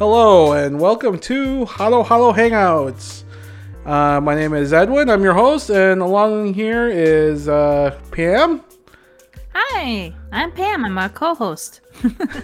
[0.00, 3.24] Hello and welcome to Halo Halo Hangouts.
[3.84, 5.10] Uh, my name is Edwin.
[5.10, 8.62] I'm your host, and along here is uh, Pam.
[9.52, 10.86] Hi, I'm Pam.
[10.86, 11.82] I'm a co-host.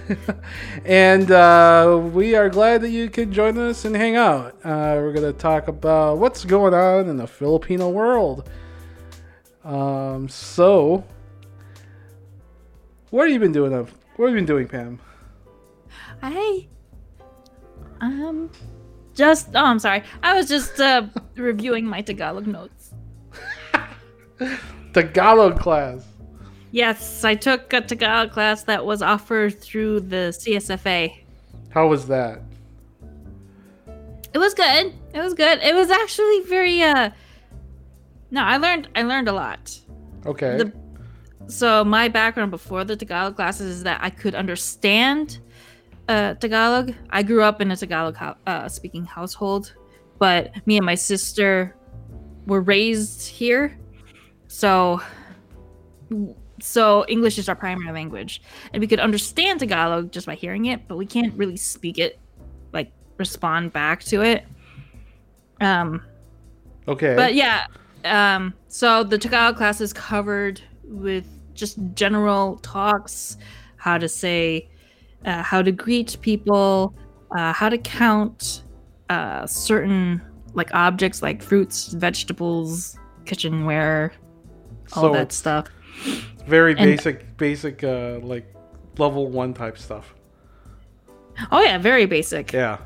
[0.85, 4.53] and uh, we are glad that you could join us and hang out.
[4.63, 8.51] Uh, we're going to talk about what's going on in the Filipino world.
[9.65, 11.03] Um, so,
[13.09, 13.73] what have you been doing?
[13.73, 15.01] Of what have you been doing, Pam?
[16.21, 16.67] I
[18.01, 18.51] um
[19.15, 20.03] just oh I'm sorry.
[20.23, 21.07] I was just uh
[21.37, 22.95] reviewing my Tagalog notes.
[24.93, 26.07] Tagalog class.
[26.71, 31.17] Yes, I took a Tagalog class that was offered through the CSFA.
[31.71, 32.43] How was that?
[34.35, 34.93] It was good.
[35.15, 35.61] It was good.
[35.63, 37.11] It was actually very uh
[38.31, 39.79] No, I learned I learned a lot.
[40.27, 40.59] Okay.
[40.59, 40.73] The,
[41.47, 45.39] so my background before the Tagalog classes is that I could understand
[46.09, 46.95] uh, Tagalog.
[47.11, 49.75] I grew up in a Tagalog ho- uh, speaking household,
[50.19, 51.75] but me and my sister
[52.47, 53.79] were raised here,
[54.49, 55.01] so
[56.61, 60.89] so English is our primary language, and we could understand Tagalog just by hearing it,
[60.89, 62.19] but we can't really speak it,
[62.73, 64.45] like respond back to it.
[65.61, 66.03] Um,
[66.87, 67.15] okay.
[67.15, 67.67] but yeah,
[68.05, 73.37] um, so the Tagalog class is covered with just general talks,
[73.77, 74.69] how to say,
[75.27, 76.95] uh, how to greet people,
[77.37, 78.63] uh, how to count
[79.11, 80.23] uh, certain
[80.55, 84.13] like objects like fruits, vegetables, kitchenware,
[84.95, 85.67] all So that stuff.
[86.47, 88.47] very and- basic, basic, uh, like
[88.99, 90.15] level one type stuff.
[91.53, 92.53] Oh yeah, very basic.
[92.53, 92.79] Yeah.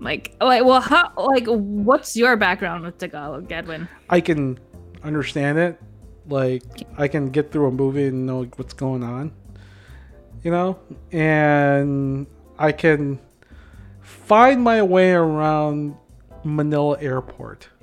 [0.00, 3.88] Like, like, well, how, like, what's your background with Tagalog, Edwin?
[4.10, 4.58] I can
[5.02, 5.80] understand it.
[6.28, 6.62] Like
[6.98, 9.32] I can get through a movie and know what's going on.
[10.44, 10.78] You know?
[11.10, 12.28] And
[12.58, 13.18] I can
[14.00, 15.96] find my way around
[16.44, 17.68] Manila Airport.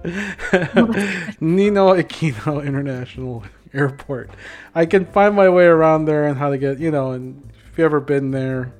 [0.02, 3.44] Ninoy Aquino International
[3.74, 4.30] Airport.
[4.74, 7.76] I can find my way around there and how to get, you know, and if
[7.76, 8.72] you've ever been there,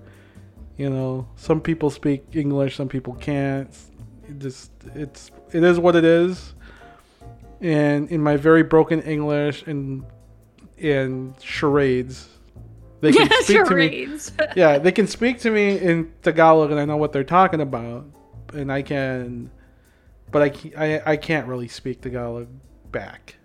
[0.78, 3.68] you know, some people speak English, some people can't.
[4.26, 6.54] It just it's it is what it is.
[7.60, 10.06] And in my very broken English and
[10.78, 12.28] and charades,
[13.00, 14.08] they can speak to me.
[14.56, 18.06] Yeah, they can speak to me in Tagalog, and I know what they're talking about,
[18.52, 19.50] and I can,
[20.30, 22.48] but I I, I can't really speak Tagalog
[22.90, 23.36] back.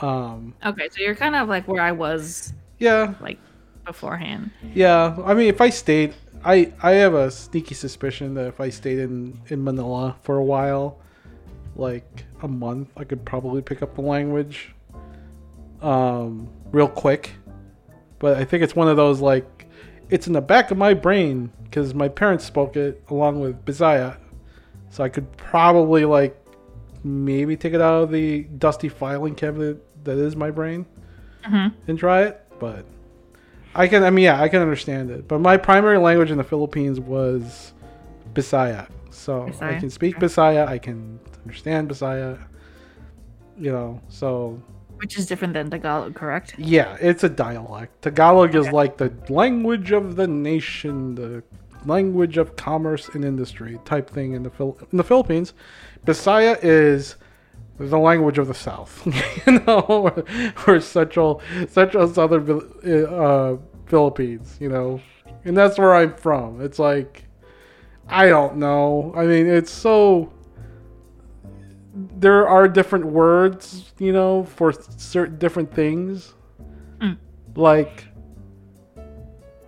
[0.00, 3.38] Um, okay, so you're kind of like where I was yeah, like
[3.84, 4.50] beforehand.
[4.74, 8.68] Yeah, I mean, if I stayed, I I have a sneaky suspicion that if I
[8.70, 10.98] stayed in in Manila for a while,
[11.74, 14.74] like a month, I could probably pick up the language,
[15.80, 17.32] um, real quick.
[18.18, 19.66] But I think it's one of those like,
[20.10, 24.16] it's in the back of my brain because my parents spoke it along with Bisaya,
[24.90, 26.36] so I could probably like
[27.04, 30.86] maybe take it out of the dusty filing cabinet that is my brain
[31.44, 31.72] Mhm.
[31.88, 32.84] and try it, but.
[33.78, 34.02] I can.
[34.04, 35.28] I mean, yeah, I can understand it.
[35.28, 37.74] But my primary language in the Philippines was
[38.32, 40.26] Bisaya, so I can speak okay.
[40.26, 40.66] Bisaya.
[40.66, 42.38] I can understand Bisaya.
[43.58, 44.58] You know, so
[44.98, 46.54] Which is different than Tagalog, correct?
[46.58, 48.02] yeah, it's a dialect.
[48.02, 51.42] Tagalog is like the language of the nation, the
[51.84, 55.54] language of commerce and industry type thing in the Phil- in the Philippines.
[56.04, 57.16] Bisaya is
[57.78, 59.06] the language of the South.
[59.46, 60.24] you know,
[60.66, 62.60] or central central southern
[63.08, 64.56] uh, Philippines.
[64.60, 65.00] You know,
[65.44, 66.60] and that's where I'm from.
[66.60, 67.24] It's like
[68.08, 69.12] I don't know.
[69.16, 70.32] I mean, it's so.
[72.18, 76.34] There are different words, you know, for certain different things.
[77.00, 77.16] Mm.
[77.54, 78.04] Like,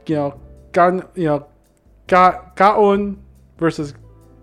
[0.07, 0.41] you know,
[0.73, 1.47] gan, you know,
[2.07, 3.17] ga, kaon
[3.57, 3.95] versus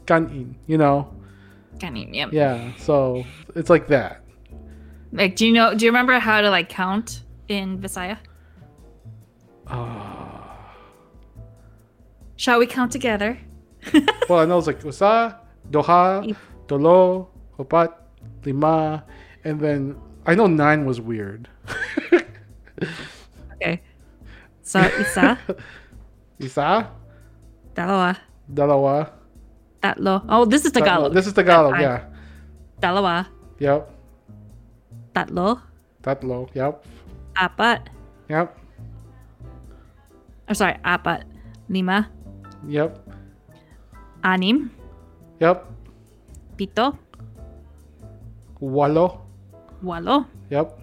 [0.06, 1.13] kanin, you know.
[1.79, 2.07] Can you?
[2.12, 2.29] Yeah.
[2.31, 3.23] Yeah, so
[3.56, 4.23] it's like that.
[5.12, 5.75] Like, do you know?
[5.75, 8.17] Do you remember how to like count in Visaya?
[9.67, 10.35] Uh,
[12.38, 13.38] Shall we count together?
[14.29, 15.35] well, I know it's like usa,
[15.72, 16.35] doha,
[16.67, 17.93] dolo, opat,
[18.43, 19.03] lima,
[19.43, 21.47] and then I know nine was weird.
[23.55, 23.79] Okay.
[24.61, 25.40] So isa,
[26.43, 26.91] Isa,
[27.72, 28.19] dalawa,
[28.52, 29.16] dalawa.
[29.79, 30.19] tatlo.
[30.28, 31.16] Oh, this is Tagalog.
[31.16, 32.03] This is Tagalog, yeah.
[32.84, 33.31] Dalawa,
[33.63, 33.87] Yep.
[35.16, 35.63] tatlo,
[36.03, 36.52] Tatlo.
[36.52, 36.84] Yep.
[37.40, 37.87] apat.
[38.28, 38.47] Yep.
[40.52, 41.23] Or sorry, apat,
[41.72, 42.11] lima,
[42.67, 42.91] Yep.
[44.28, 44.67] anim,
[45.40, 45.63] Yep.
[46.59, 46.99] pito,
[48.66, 49.22] Walo.
[49.84, 50.79] walo, Yep.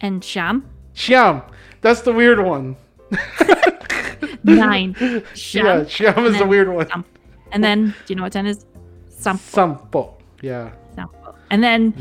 [0.00, 0.64] and sham.
[0.94, 1.42] Shyam.
[1.80, 2.76] That's the weird one.
[4.44, 4.94] Nine.
[5.00, 5.88] Yeah, Sham.
[5.88, 6.88] sham is a then weird one.
[7.52, 8.66] And then, do you know what 10 is?
[9.08, 9.38] Sampo.
[9.38, 10.14] Sampo.
[10.42, 10.72] Yeah.
[10.94, 11.34] Sampo.
[11.50, 11.94] And then,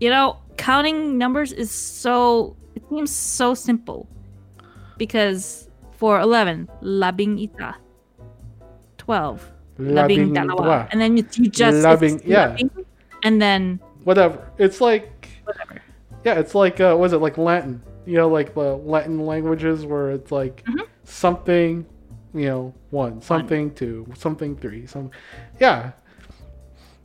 [0.00, 4.08] you know, counting numbers is so, it seems so simple.
[4.98, 5.68] Because
[5.98, 7.74] for 11, labing ita.
[8.98, 10.88] 12, labing dalawa.
[10.92, 12.50] And then you, you just, Labing- yeah.
[12.54, 12.70] labing,
[13.22, 14.50] and then Whatever.
[14.58, 15.80] It's like whatever.
[16.24, 17.82] yeah, it's like uh was it like Latin?
[18.06, 20.86] You know, like the Latin languages where it's like Mhm.
[21.04, 21.86] something,
[22.34, 25.10] you know, one, something two, something three, some
[25.60, 25.92] yeah.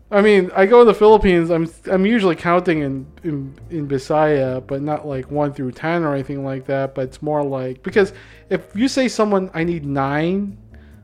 [0.10, 1.50] I mean, I go to the Philippines.
[1.52, 6.14] I'm I'm usually counting in, in in Bisaya, but not like one through ten or
[6.14, 6.96] anything like that.
[6.96, 8.14] But it's more like because
[8.50, 10.58] if you say someone I need nine,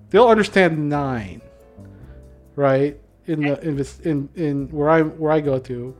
[0.09, 1.41] they'll understand nine,
[2.55, 2.97] right?
[3.25, 5.95] In the in this in in where I where I go to.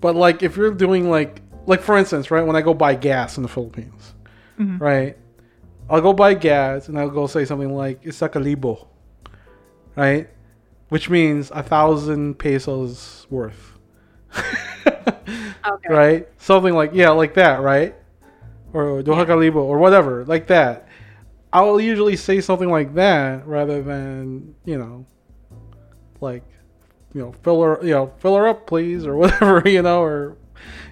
[0.00, 3.36] But like if you're doing like like for instance, right when I go buy gas
[3.36, 4.14] in the Philippines,
[4.58, 4.80] Mhm.
[4.80, 5.16] right?
[5.88, 8.86] I'll go buy gas and I'll go say something like "Isa kalibo,"
[9.96, 10.28] right?
[10.88, 13.78] Which means a thousand pesos worth.
[15.66, 15.92] Okay.
[15.92, 16.28] Right?
[16.38, 17.94] Something like yeah, like that, right?
[18.72, 20.86] Or doha kalibo or whatever, like that.
[21.52, 25.06] I'll usually say something like that rather than, you know,
[26.20, 26.42] like
[27.14, 30.36] you know, fill her you know, fill her up please or whatever, you know, or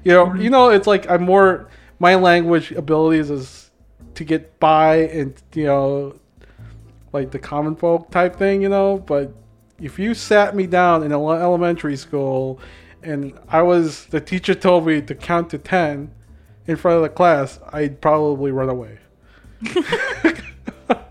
[0.05, 1.69] you know, you know, it's like I'm more
[1.99, 3.71] my language abilities is
[4.15, 6.19] to get by and you know
[7.12, 9.32] like the common folk type thing, you know, but
[9.81, 12.61] if you sat me down in ele- elementary school
[13.03, 16.11] and I was the teacher told me to count to 10
[16.67, 18.99] in front of the class, I'd probably run away.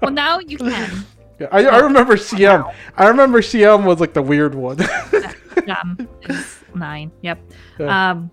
[0.01, 1.05] Well, now you can.
[1.43, 2.73] Yeah, I, I remember siyam.
[2.97, 4.79] I remember siyam was like the weird one.
[6.29, 7.11] Is nine.
[7.21, 7.39] Yep.
[7.79, 8.11] Yeah.
[8.11, 8.31] Um,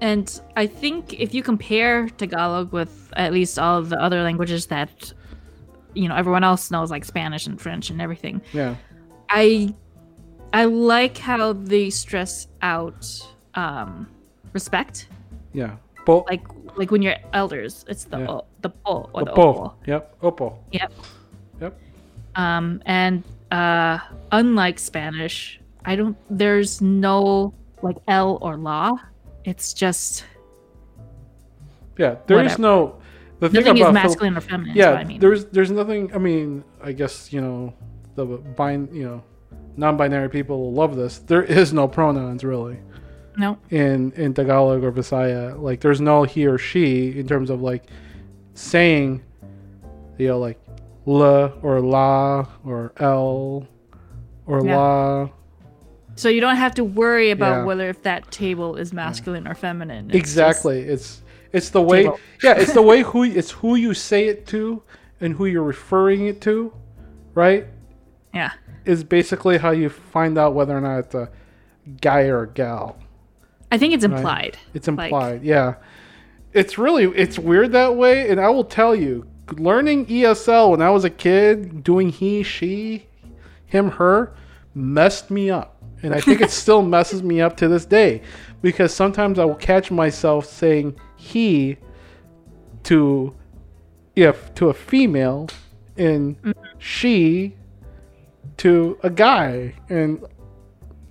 [0.00, 4.66] and I think if you compare Tagalog with at least all of the other languages
[4.66, 5.12] that
[5.94, 8.76] you know everyone else knows, like Spanish and French and everything, yeah.
[9.30, 9.74] I
[10.52, 13.06] I like how they stress out
[13.54, 14.06] um,
[14.52, 15.08] respect.
[15.52, 15.76] Yeah.
[16.04, 16.24] Po.
[16.28, 16.42] Like
[16.76, 18.30] like when you're elders, it's the Yeah.
[18.30, 19.54] o, the po or the, Opo.
[19.56, 19.74] opo.
[19.86, 20.20] Yep.
[20.20, 20.58] Opo.
[20.72, 20.92] Yep.
[21.60, 21.80] Yep.
[22.36, 23.98] Um, and uh,
[24.32, 26.16] unlike Spanish, I don't.
[26.30, 28.96] There's no like L or la.
[29.44, 30.24] It's just
[31.98, 32.16] Yeah.
[32.26, 32.62] There's Whatever.
[32.62, 32.98] no.
[33.38, 34.70] The thing nothing is about Phil- masculine or feminine.
[34.70, 34.92] is yeah.
[34.92, 35.20] I mean.
[35.20, 36.12] There's there's nothing.
[36.14, 37.74] I mean, I guess you know
[38.14, 38.94] the bind.
[38.94, 39.24] You know,
[39.76, 41.18] non-binary people will love this.
[41.18, 42.78] There is no pronouns really.
[43.36, 43.58] no.
[43.70, 45.58] in in Tagalog or Visaya.
[45.60, 47.84] Like there's no he or she in terms of like
[48.54, 49.22] saying,
[50.18, 50.58] you know, like
[51.06, 53.66] la or la or l
[54.46, 54.76] or Yeah.
[54.76, 55.28] la.
[56.16, 57.64] So you don't have to worry about Yeah.
[57.64, 60.06] whether if that table is masculine or feminine.
[60.10, 60.80] It's Exactly.
[60.80, 61.22] It's
[61.52, 62.02] it's the way.
[62.04, 62.18] Table.
[62.42, 64.82] Yeah, it's the way who it's who you say it to
[65.20, 66.72] and who you're referring it to,
[67.34, 67.66] right?
[68.34, 68.50] yeah.
[68.84, 71.30] Is basically how you find out whether or not it's a
[72.02, 72.96] guy or a gal.
[73.72, 74.58] I think it's implied.
[74.74, 75.74] It's Like- implied, yeah.
[76.52, 80.90] It's really it's weird that way, and I will tell you, learning ESL when I
[80.90, 83.06] was a kid, doing he, she,
[83.66, 84.34] him, her,
[84.74, 88.22] messed me up, and I think it still messes me up to this day,
[88.62, 91.76] because sometimes I will catch myself saying he
[92.84, 93.34] to
[94.14, 95.48] if to a female,
[95.96, 96.36] and
[96.78, 97.54] she
[98.58, 100.24] to a guy, and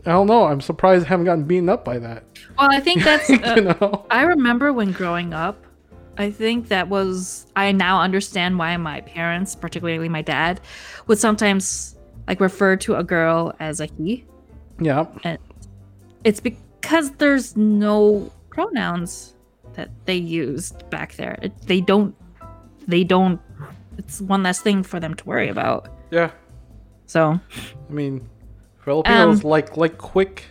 [0.05, 0.45] I don't know.
[0.45, 2.23] I'm surprised I haven't gotten beaten up by that.
[2.57, 3.29] Well, I think that's.
[3.29, 4.05] you Uh, know.
[4.09, 5.64] I remember when growing up,
[6.17, 7.47] I think that was.
[7.55, 10.61] I now understand why my parents, particularly my dad,
[11.07, 11.95] would sometimes
[12.27, 14.25] like refer to a girl as a he.
[14.79, 15.05] Yeah.
[15.23, 15.37] And
[16.23, 19.33] it's because there's no pronouns
[19.73, 21.37] that they used back there.
[21.41, 22.15] It, they don't.
[22.87, 23.39] They don't.
[23.97, 25.89] It's one less thing for them to worry about.
[26.11, 26.31] Yeah.
[27.07, 27.39] So
[27.89, 28.27] I mean,
[28.83, 30.45] Filipinos Um, like like quick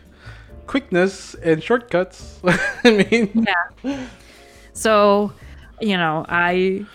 [0.67, 2.41] quickness and shortcuts.
[2.85, 3.47] I mean,
[3.83, 4.07] yeah.
[4.73, 5.33] So,
[5.81, 6.87] you know, I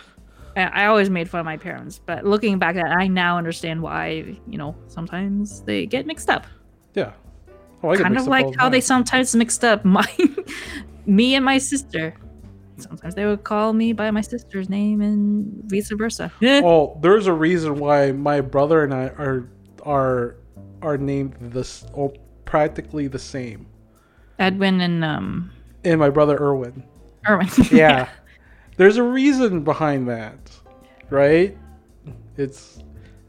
[0.56, 3.82] I always made fun of my parents, but looking back at it, I now understand
[3.82, 6.46] why, you know, sometimes they get mixed up.
[6.94, 7.14] yeah.
[7.82, 10.06] Oh, I kind of like how they sometimes mixed up my
[11.06, 12.14] me and my sister.
[12.78, 16.32] Sometimes they would call me by my sister's name and vice versa.
[16.44, 19.50] Oh, there's a reason why my brother and I are
[19.84, 20.36] are
[20.82, 23.66] are named this oh, practically the same.
[24.40, 25.52] Edwin and um
[25.86, 26.84] And my brother Erwin.
[27.30, 27.48] Erwin.
[27.72, 28.10] Yeah.
[28.80, 30.40] There's a reason behind that,
[31.10, 31.58] right?
[32.38, 32.82] It's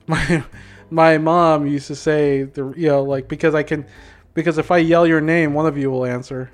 [0.06, 0.44] my
[0.90, 3.84] my mom used to say the you know like because I can
[4.34, 6.52] because if I yell your name, one of you will answer.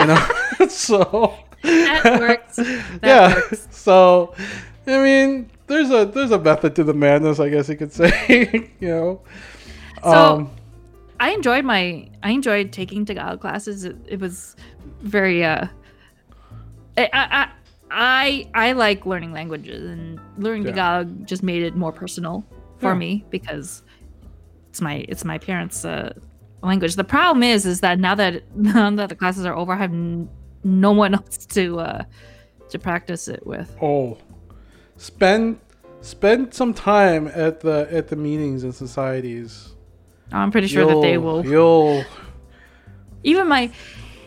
[0.00, 0.28] You know,
[0.68, 2.56] so That works.
[2.56, 3.34] That yeah.
[3.36, 3.68] works.
[3.70, 4.34] So
[4.88, 8.68] I mean, there's a there's a method to the madness, I guess you could say.
[8.80, 9.20] you know.
[10.02, 10.50] So Um,
[11.20, 13.84] I enjoyed my I enjoyed taking Tagalog classes.
[13.84, 14.56] It, it was
[15.02, 15.68] very uh
[16.96, 17.48] I, I
[17.96, 20.70] I I like learning languages and learning Yeah.
[20.72, 22.44] Tagalog just made it more personal
[22.78, 22.98] for Yeah.
[22.98, 23.82] me because
[24.70, 26.12] it's my it's my parents' uh,
[26.62, 26.96] language.
[26.96, 29.92] The problem is is that now that now that the classes are over, I have
[29.92, 30.28] n-
[30.64, 32.02] no one else to uh
[32.70, 33.70] to practice it with.
[33.80, 34.18] oh,
[34.96, 35.60] spend
[36.00, 39.70] spend some time at the at the meetings and societies.
[40.32, 42.04] I'm pretty sure that they You'll- will You'll
[43.22, 43.70] even my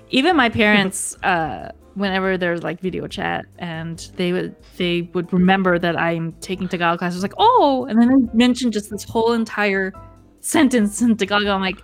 [0.10, 5.80] even my parents uh whenever there's like video chat and they would they would remember
[5.80, 9.92] that i'm taking tagalog classes like oh and then they mentioned just this whole entire
[10.40, 11.82] sentence in tagalog i'm like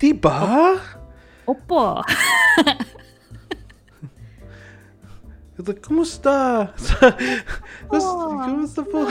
[0.00, 0.80] diba.
[1.46, 2.02] Oh, opo
[5.56, 6.74] It's like, kumusta?
[7.88, 9.06] Kus- oh, kumusta po?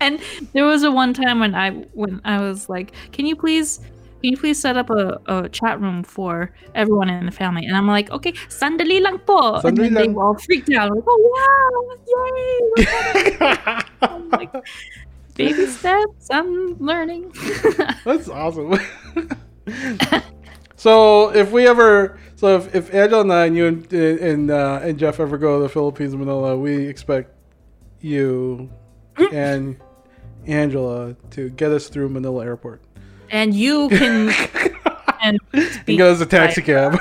[0.01, 0.21] and
[0.53, 3.81] there was a one time when i when i was like can you please
[4.23, 7.67] can you please set up a, a chat room for everyone in the family?
[7.67, 9.55] And I'm like, okay, sandali lang po.
[9.57, 10.17] and Sandali then they lang.
[10.17, 10.95] all freaked out.
[10.95, 11.97] Like, oh wow,
[12.79, 13.79] yay!
[14.03, 14.53] I'm like,
[15.35, 16.31] baby steps.
[16.31, 17.33] I'm learning.
[18.05, 18.79] That's awesome.
[20.77, 24.81] so if we ever, so if, if Angela and I and you and and, uh,
[24.85, 27.35] and Jeff ever go to the Philippines, Manila, we expect
[28.01, 28.71] you
[29.33, 29.77] and
[30.47, 32.83] Angela to get us through Manila Airport
[33.33, 34.33] and you can
[35.23, 35.39] and
[35.87, 37.01] get us a taxi cab.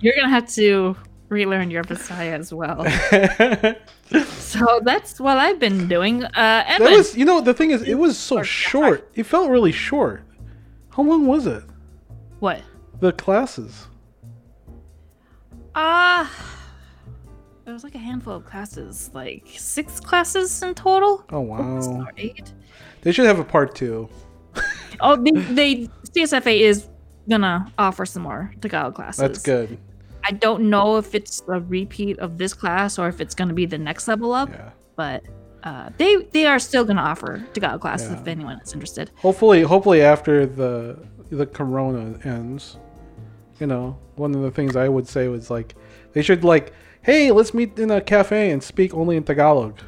[0.00, 0.96] You're gonna have to
[1.28, 2.86] relearn your Visaya as well.
[4.52, 6.22] So that's what I've been doing.
[6.22, 9.10] Uh, that was, you know, the thing is, it was so short.
[9.14, 10.22] It felt really short.
[10.90, 11.64] How long was it?
[12.38, 12.60] what?
[13.00, 13.86] The classes.
[15.74, 16.30] Ah,
[17.64, 21.24] there was like a handful of classes, like six classes in total.
[21.30, 22.06] Oh wow.
[22.18, 22.52] Eight.
[23.00, 24.10] They should have a part two.
[25.00, 25.74] Oh, they, they
[26.14, 26.86] CSFA is
[27.28, 29.20] gonna offer some more Tagalog classes.
[29.20, 29.78] That's good.
[30.24, 33.66] I don't know if it's a repeat of this class or if it's gonna be
[33.66, 34.70] the next level up, Yeah.
[34.94, 35.24] but
[35.64, 38.20] uh, they they are still gonna offer Tagalog classes Yeah.
[38.20, 39.10] if anyone is interested.
[39.16, 40.98] Hopefully, hopefully after the
[41.30, 42.76] the corona ends,
[43.58, 45.74] you know, one of the things I would say was like
[46.12, 49.80] they should like, hey, let's meet in a cafe and speak only in Tagalog.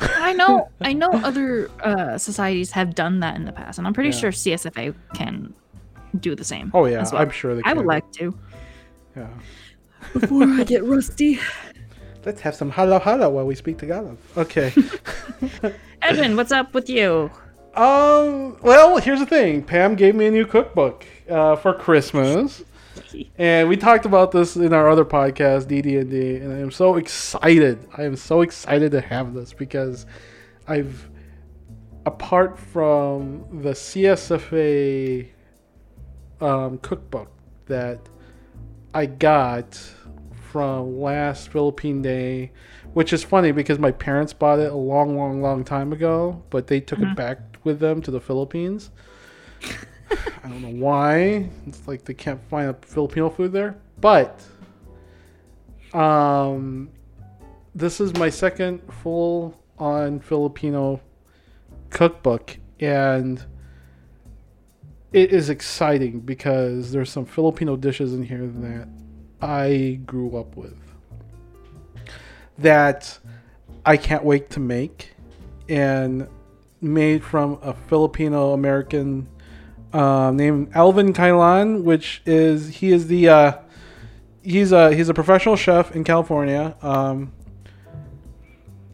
[0.00, 3.92] I know I know other uh, societies have done that in the past, and I'm
[3.94, 4.16] pretty Yeah.
[4.16, 5.52] sure CSFA can
[6.18, 6.70] do the same.
[6.74, 7.22] Oh yeah, well.
[7.22, 7.62] I'm sure they.
[7.62, 7.70] Can.
[7.70, 8.34] I would like to.
[9.16, 9.28] Yeah.
[10.12, 11.38] Before I get rusty.
[12.24, 14.16] Let's have some halo halo while we speak Tagalog.
[14.36, 14.72] Okay.
[16.02, 17.30] Edwin, what's up with you?
[17.74, 18.56] um.
[18.62, 19.62] Well, here's the thing.
[19.62, 22.62] Pam gave me a new cookbook uh, for Christmas.
[23.38, 27.88] And we talked about this in our other podcast, DD&D, and I am so excited.
[27.96, 30.06] I am so excited to have this because
[30.68, 31.08] I've,
[32.06, 35.28] apart from the CSFA
[36.40, 37.30] um, cookbook
[37.66, 38.00] that
[38.94, 39.74] I got
[40.50, 42.52] from last Philippine Day,
[42.92, 46.66] which is funny because my parents bought it a long, long, long time ago, but
[46.66, 48.90] they took it back with them to the Philippines.
[50.44, 51.48] I don't know why.
[51.66, 53.76] It's like they can't find a Filipino food there.
[54.00, 54.42] But
[55.94, 56.90] um
[57.74, 61.00] this is my second full on Filipino
[61.90, 63.44] cookbook and
[65.12, 68.88] it is exciting because there's some Filipino dishes in here that
[69.40, 70.76] I grew up with
[72.58, 73.18] that
[73.84, 75.14] I can't wait to make
[75.68, 76.28] and
[76.80, 79.28] made from a Filipino American
[79.92, 83.52] uh, named Alvin Cailan, which is he is the uh,
[84.42, 86.76] he's a he's a professional chef in California.
[86.82, 87.32] Um,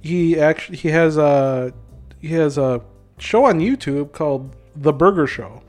[0.01, 1.73] he actually he has a
[2.21, 2.83] he has a
[3.19, 5.63] show on YouTube called The Burger Show,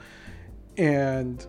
[0.78, 1.46] and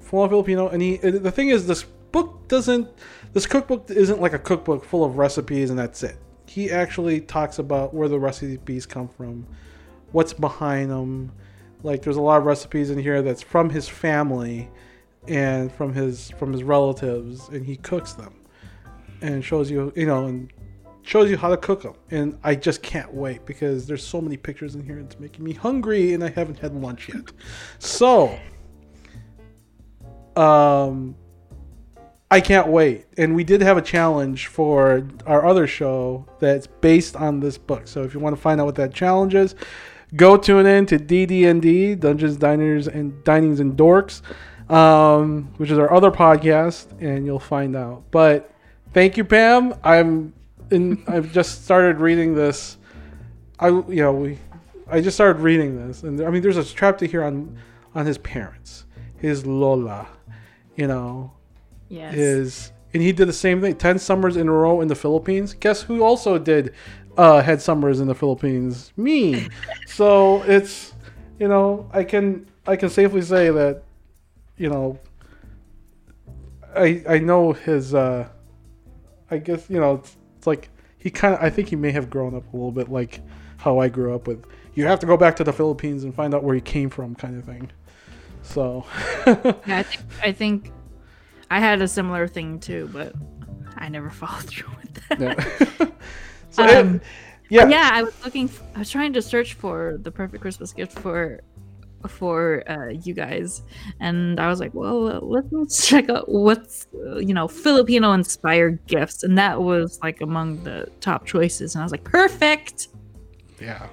[0.00, 0.68] full Filipino.
[0.68, 2.88] And he the thing is this book doesn't
[3.32, 6.16] this cookbook isn't like a cookbook full of recipes and that's it.
[6.46, 9.46] He actually talks about where the recipes come from,
[10.12, 11.32] what's behind them.
[11.82, 14.70] Like there's a lot of recipes in here that's from his family
[15.28, 18.34] and from his from his relatives, and he cooks them
[19.22, 20.52] and shows you you know and
[21.02, 21.94] shows you how to cook them.
[22.10, 24.98] And I just can't wait because there's so many pictures in here.
[24.98, 27.32] It's making me hungry, and I haven't had lunch yet.
[27.78, 28.38] So,
[30.36, 31.16] um,
[32.30, 33.06] I can't wait.
[33.16, 37.88] And we did have a challenge for our other show that's based on this book.
[37.88, 39.54] So if you want to find out what that challenge is,
[40.16, 44.22] go tune in to DD&D, Dungeons, Diners, and Dinings and Dorks,
[44.70, 48.04] um, which is our other podcast, and you'll find out.
[48.10, 48.52] But
[48.92, 49.74] thank you, Pam.
[49.84, 50.32] I'm
[50.70, 51.02] in.
[51.06, 52.76] I've just started reading this.
[53.58, 54.38] I you know we,
[54.90, 57.58] I just started reading this, and I mean, there's a chapter here on
[57.94, 58.84] on his parents,
[59.18, 60.06] his Lola,
[60.76, 61.32] you know,
[61.88, 62.14] Yes.
[62.14, 65.54] his and he did the same thing 10 summers in a row in the philippines
[65.54, 66.72] guess who also did
[67.16, 69.48] uh had summers in the philippines me
[69.86, 70.94] so it's
[71.38, 73.82] you know i can i can safely say that
[74.56, 74.98] you know
[76.76, 78.28] i i know his uh
[79.30, 82.08] i guess you know it's, it's like he kind of i think he may have
[82.08, 83.20] grown up a little bit like
[83.56, 86.34] how i grew up with you have to go back to the philippines and find
[86.34, 87.70] out where you came from kind of thing.
[88.42, 88.84] So.
[89.66, 90.72] Yeah, I think, I think
[91.50, 93.14] I had a similar thing too, but
[93.76, 95.20] I never followed through with that.
[95.20, 95.86] yeah
[96.50, 97.02] so Um, it-
[97.50, 98.44] yeah yeah, I was looking.
[98.48, 101.40] f- I was trying to search for the perfect Christmas gift for
[102.08, 103.62] for uh, you guys,
[104.00, 109.22] and I was like, well, let's, check out what's uh, you know Filipino inspired gifts,
[109.24, 112.88] and that was like among the top choices, and I was like, perfect.
[113.60, 113.86] Yeah.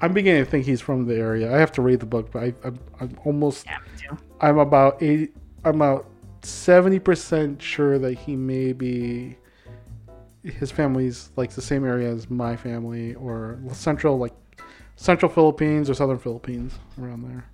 [0.00, 1.54] I'm beginning to think he's from the area.
[1.54, 4.18] I have to read the book, but I, I'm, I'm almost, Yeah, me too.
[4.40, 5.28] I'm about 80,
[5.64, 6.06] I'm about
[6.40, 9.36] 70% sure that he may be,
[10.44, 14.34] his family's like the same area as my family or central, like
[14.96, 17.44] central Philippines or southern Philippines around there.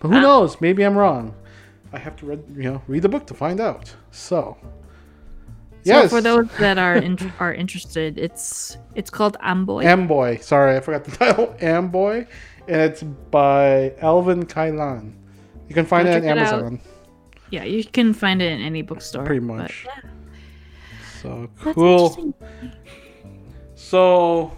[0.00, 0.20] But who Ah.
[0.20, 0.60] knows?
[0.60, 1.34] Maybe I'm wrong.
[1.92, 3.94] I have to read, you know, read the book to find out.
[4.10, 4.56] So,
[5.84, 9.84] So for those that are in, are interested, it's it's called Amboy.
[9.84, 10.38] Amboy.
[10.40, 11.54] Sorry, I forgot the title.
[11.60, 12.26] Amboy,
[12.68, 15.12] and it's by Alvin Cailan.
[15.68, 16.52] You can find Go it on check it out.
[16.54, 16.80] Amazon.
[17.50, 19.24] yeah, you can find it in any bookstore.
[19.26, 19.84] Pretty but much.
[19.86, 20.10] yeah,
[21.22, 22.34] So cool.
[23.76, 24.52] So,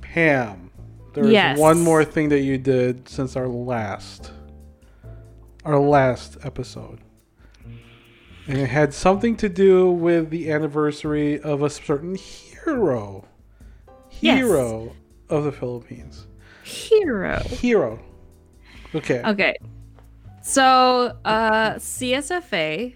[0.00, 0.70] Pam,
[1.14, 1.58] there's Yes.
[1.58, 4.32] one more thing that you did since our last,
[5.64, 6.98] our last episode,
[8.48, 13.24] and it had something to do with the anniversary of a certain hero,
[14.20, 14.38] Yes.
[14.38, 14.92] hero
[15.28, 16.26] of the Philippines,
[16.64, 17.38] Hero.
[17.44, 18.00] hero.
[18.94, 19.22] Okay.
[19.24, 19.54] Okay.
[20.42, 22.94] So, uh, CSFA,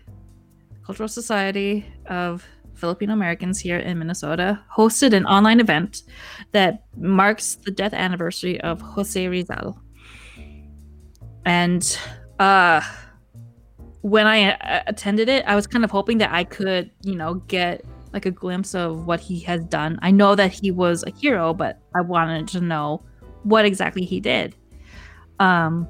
[0.85, 2.45] Cultural Society of
[2.75, 6.03] Filipino Americans here in Minnesota, hosted an online event
[6.53, 9.81] that marks the death anniversary of Jose Rizal.
[11.45, 11.99] And
[12.39, 12.81] uh,
[14.03, 17.35] when I uh, attended it, I was kind of hoping that I could, you know,
[17.35, 19.99] get like a glimpse of what he has done.
[20.03, 23.03] I know that he was a hero, but I wanted to know
[23.43, 24.57] what exactly he did.
[25.39, 25.89] Um,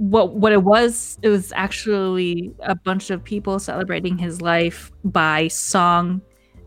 [0.00, 5.46] what what it was it was actually a bunch of people celebrating his life by
[5.48, 6.22] song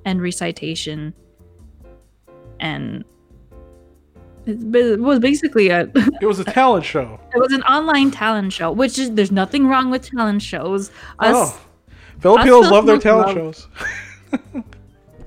[0.05, 1.11] and recitation
[2.59, 3.03] and
[4.45, 5.89] it was basically a
[6.21, 7.19] it was a talent show.
[7.33, 11.35] It was an online talent show which is there's nothing wrong with talent shows us
[11.35, 11.61] oh,
[12.19, 13.67] Filipinos love their talent love- shows.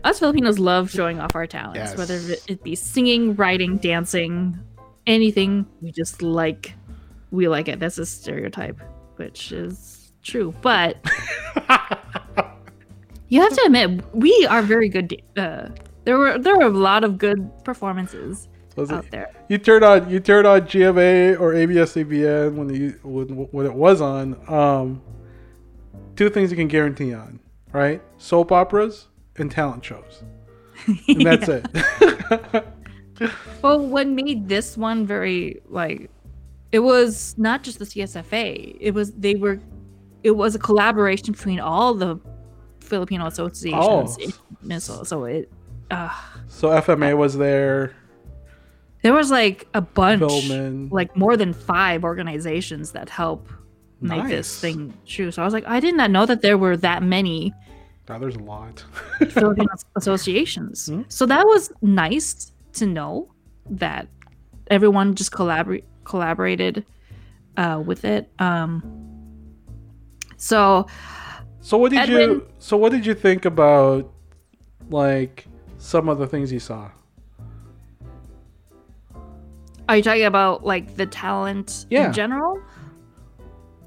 [0.05, 4.57] us Filipinos love showing off our talents, whether it be singing, writing, dancing,
[5.07, 5.67] anything.
[5.83, 6.75] We just like,
[7.31, 7.79] we like it.
[7.81, 8.81] That's a stereotype,
[9.17, 10.55] which is true.
[10.63, 10.97] But
[13.29, 15.21] you have to admit, we are very good.
[15.37, 15.69] Uh,
[16.05, 19.31] there were there were a lot of good performances Was it- out there.
[19.49, 24.01] you turn on you turn on GMA or ABS-CBN when you when, when it was
[24.01, 24.37] on.
[24.49, 25.03] Um,
[26.15, 27.41] two things you can guarantee on,
[27.73, 28.01] right?
[28.19, 30.23] Soap operas and talent shows,
[31.09, 31.67] and that's it.
[33.63, 36.11] Well, what made this one very like
[36.73, 38.77] it was not just the CSFA.
[38.81, 39.61] It was they were
[40.23, 42.19] it was a collaboration between all the
[42.81, 44.33] Filipino associations Oh.
[44.63, 45.05] Minnesota.
[45.05, 45.53] So it
[45.91, 46.11] uh,
[46.49, 47.95] so FMA was there.
[49.03, 50.23] there was like a bunch
[50.91, 53.49] like more than 5 organizations that help
[54.01, 55.31] make this thing true.
[55.31, 57.53] So I was like I did not know that there were that many
[58.07, 58.85] there's a lot.
[59.31, 60.87] Filipino associations.
[60.87, 61.03] Hmm.
[61.09, 63.33] So that was nice to know
[63.69, 64.07] that
[64.69, 66.85] everyone just collaborate collaborated
[67.59, 68.31] uh, with it.
[68.39, 68.83] Um,
[70.39, 70.87] so
[71.61, 74.11] So what did you so what did you think about
[74.89, 75.47] like
[75.79, 76.91] some of the things you saw?
[79.89, 82.07] are you talking about like the talent Yeah.
[82.09, 82.61] in general,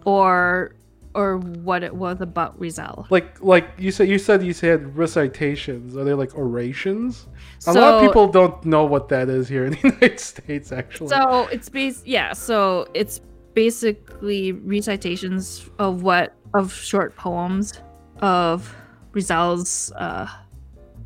[0.06, 0.76] or
[1.16, 3.08] or what it was about Rizal?
[3.10, 5.96] Like like you said you said you said recitations.
[5.98, 7.28] Are they like orations?
[7.68, 11.10] a lot of people don't know what that is here in the United States actually.
[11.10, 13.22] So it's bas yeah, so it's
[13.54, 17.82] basically recitations of what of short poems
[18.22, 18.74] of
[19.14, 20.28] Rizal's uh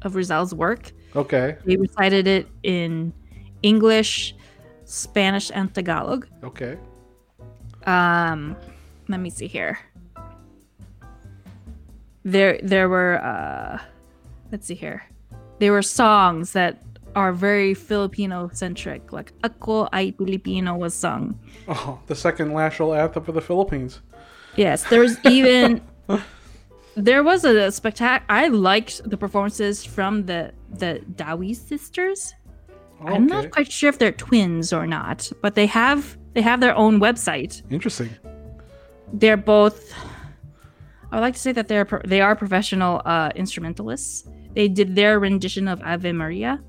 [0.02, 0.92] of Rizal's work.
[1.16, 1.58] okay.
[1.66, 3.14] They recited it in
[3.62, 4.36] English,
[4.84, 6.28] Spanish, and Tagalog.
[6.44, 6.78] Okay.
[7.86, 8.56] Um
[9.08, 9.80] let me see here.
[12.24, 13.80] There there were uh
[14.52, 15.04] let's see here.
[15.60, 16.84] There were songs that
[17.16, 21.40] are very Filipino centric, like Ako ay Pilipino was sung.
[21.68, 24.02] Oh, the second national anthem for the Philippines.
[24.56, 25.82] Yes, there's even
[26.96, 28.26] there was a spectacular.
[28.30, 32.34] I liked the performances from the the Dawi sisters.
[33.06, 36.76] I'm not quite sure if they're twins or not, but they have they have their
[36.76, 37.62] own website.
[37.70, 38.10] Interesting.
[39.12, 39.94] They're both.
[41.14, 44.28] I would like to say that they're pro- they are professional uh, instrumentalists.
[44.56, 46.60] They did their rendition of Ave Maria.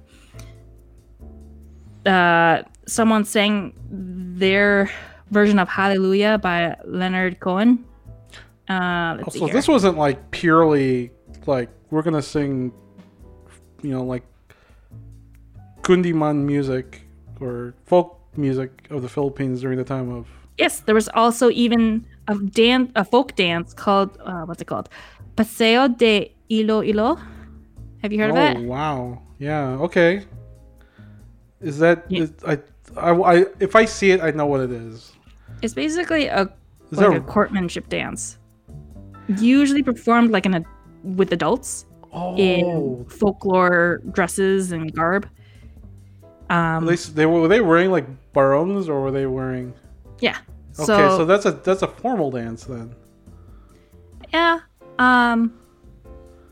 [2.04, 4.90] Uh, someone sang their
[5.30, 7.87] version of Hallelujah by Leonard Cohen.
[8.68, 11.11] Uh, Also, this wasn't like purely
[11.46, 12.70] like we're gonna sing,
[13.80, 14.24] you know, like
[15.80, 17.00] kundiman music
[17.40, 20.28] or folk music of the Philippines during the time of.
[20.59, 24.89] Yes, there was also even a dance, a folk dance called uh, what's it called?
[25.37, 27.19] Paseo de Iloilo.
[28.03, 28.59] Have you heard oh of it?
[28.67, 29.23] wow!
[29.39, 29.71] Yeah.
[29.81, 30.25] Okay.
[31.61, 32.23] Is that Yeah.
[32.25, 32.59] is- I,
[32.97, 35.13] I I if I see it, I know what it is.
[35.63, 36.43] It's basically a
[36.91, 38.39] Is like a courtmanship dance,
[39.39, 40.63] usually performed like in a
[41.03, 45.27] with adults oh in folklore dresses and garb.
[46.51, 49.73] Um, they they were were they wearing like barongs or were they wearing?
[50.21, 50.37] yeah.
[50.79, 52.95] Okay, So, so that's a that's a formal dance then.
[54.33, 54.61] yeah.
[54.99, 55.53] Um.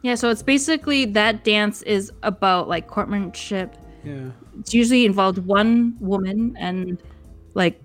[0.03, 0.15] Yeah.
[0.17, 4.31] So it's basically that dance is about like courtmanship Yeah.
[4.61, 6.99] it's usually involved one woman and
[7.55, 7.81] like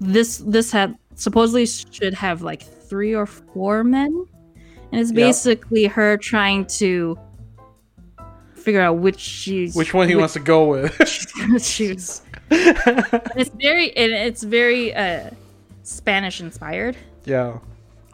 [0.00, 4.26] this this had supposedly should have like three or four men
[4.90, 5.16] and it's Yep.
[5.16, 7.16] basically her trying to
[8.54, 10.92] figure out which she's Which one he wants to go with?
[11.62, 13.06] choose and
[13.36, 15.30] it's very and it's very uh
[15.84, 17.58] spanish inspired yeah.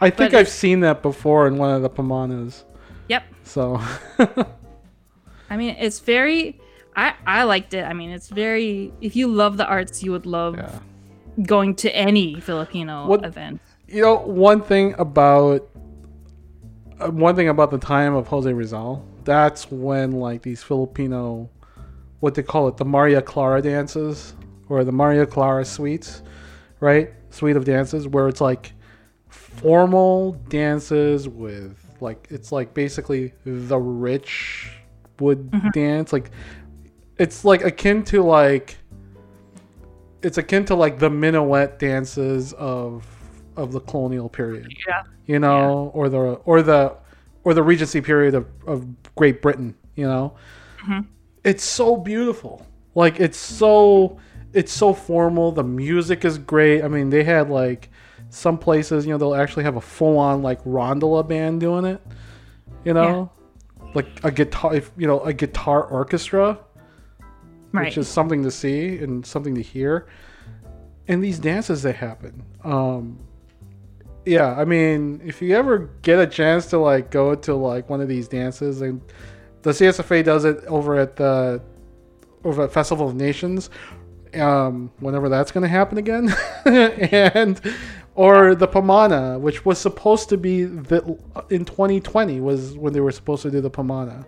[0.02, 2.64] I think I've seen that before in one of the Pamanas.
[3.08, 3.80] yep So
[5.50, 6.58] i mean it's very
[6.96, 10.26] i i liked it i mean it's very if you love the arts you would
[10.26, 10.78] love yeah.
[11.46, 15.68] going to any filipino What- event You know, one thing about
[17.00, 21.48] uh, one thing about the time of Jose Rizal, that's when like these Filipino
[22.20, 24.34] what they call it, the Maria Clara dances
[24.68, 26.22] or the Maria Clara suites,
[26.80, 27.12] right?
[27.30, 28.72] Suite of dances where it's like
[29.28, 34.72] formal dances with like it's like basically the rich
[35.20, 35.68] would mm-hmm.
[35.70, 36.30] dance like
[37.18, 38.78] it's like akin to like
[40.22, 43.06] it's akin to like the minuet dances of
[43.56, 45.02] of the colonial period yeah.
[45.26, 46.96] you know or the or the
[47.44, 50.34] or the regency period of, of great britain you know?
[50.82, 51.00] Mm-hmm.
[51.44, 52.66] It's so beautiful.
[52.94, 54.18] Like it's so
[54.52, 57.88] it's so formal the music is great i mean they had like
[58.30, 62.00] some places you know they'll actually have a full-on like rondalla band doing it
[62.84, 63.30] you know
[63.94, 66.58] like a guitar if, you know a guitar orchestra
[67.72, 70.06] right which is something to see and something to hear.
[71.08, 72.44] And these dances that happen.
[72.62, 73.18] Um,
[74.24, 78.00] yeah, I mean, if you ever get a chance to like go to like one
[78.00, 79.00] of these dances, and
[79.62, 81.60] the CSFA does it over at the
[82.44, 83.70] over at Festival of Nations,
[84.36, 87.60] um, whenever that's going to happen again, and
[88.14, 93.12] or the Pamana, which was supposed to be the, in 2020 was when they were
[93.12, 94.24] supposed to do the Pamana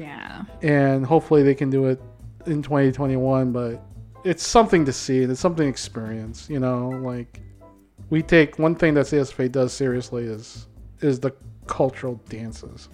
[0.00, 0.44] yeah.
[0.62, 2.00] And hopefully they can do it
[2.46, 3.82] in 2021 but
[4.24, 6.88] it's something to see and it's something to experience you know?
[6.88, 7.40] Like
[8.08, 10.66] we take one thing that csfa does seriously is
[11.00, 11.32] is the
[11.66, 12.88] cultural dances.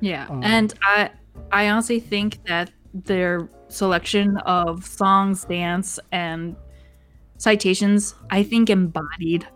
[0.00, 1.10] Yeah, Um, and I
[1.52, 6.56] I honestly think that their selection of songs, dance, and
[7.38, 9.46] citations, I think embodied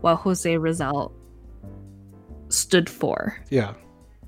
[0.00, 1.12] what Jose Rizal
[2.48, 3.36] stood for.
[3.50, 3.74] yeah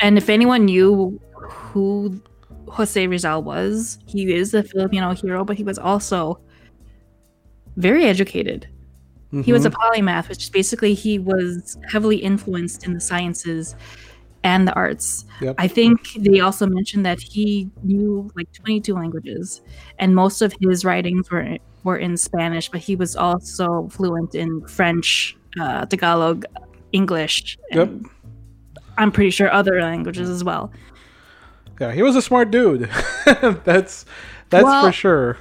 [0.00, 2.20] And if anyone knew who
[2.68, 6.40] Jose Rizal was, he is a Filipino hero, but he was also
[7.76, 8.66] very educated.
[9.42, 9.74] He was a Mhm.
[9.74, 13.74] polymath, which basically he was heavily influenced in the sciences
[14.44, 15.24] and the arts.
[15.40, 15.56] Yep.
[15.58, 19.62] I think they also mentioned that he knew like 22 languages,
[19.98, 24.64] and most of his writings were were in Spanish, but he was also fluent in
[24.68, 26.44] French, uh, Tagalog,
[26.92, 27.58] English.
[27.72, 27.90] Yep.
[28.96, 30.70] I'm pretty sure other languages as well.
[31.80, 32.88] yeah he was a smart dude
[33.64, 34.06] that's
[34.50, 35.36] that's Well- for sure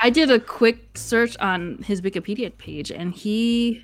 [0.00, 3.82] I did a quick search on his Wikipedia page, and he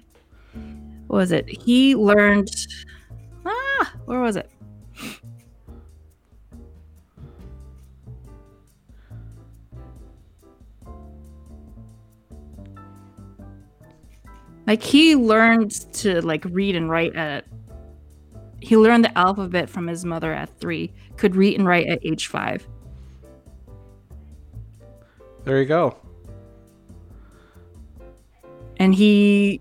[1.09, 1.49] what was it?
[1.49, 2.49] He learned.
[3.45, 4.49] Ah, where was it?
[14.67, 17.45] Like he learned to like read and write at
[18.61, 20.93] he learned the alphabet from his mother at three.
[21.17, 22.67] Could read and write at age five.
[25.45, 25.97] There you go.
[28.79, 29.61] And he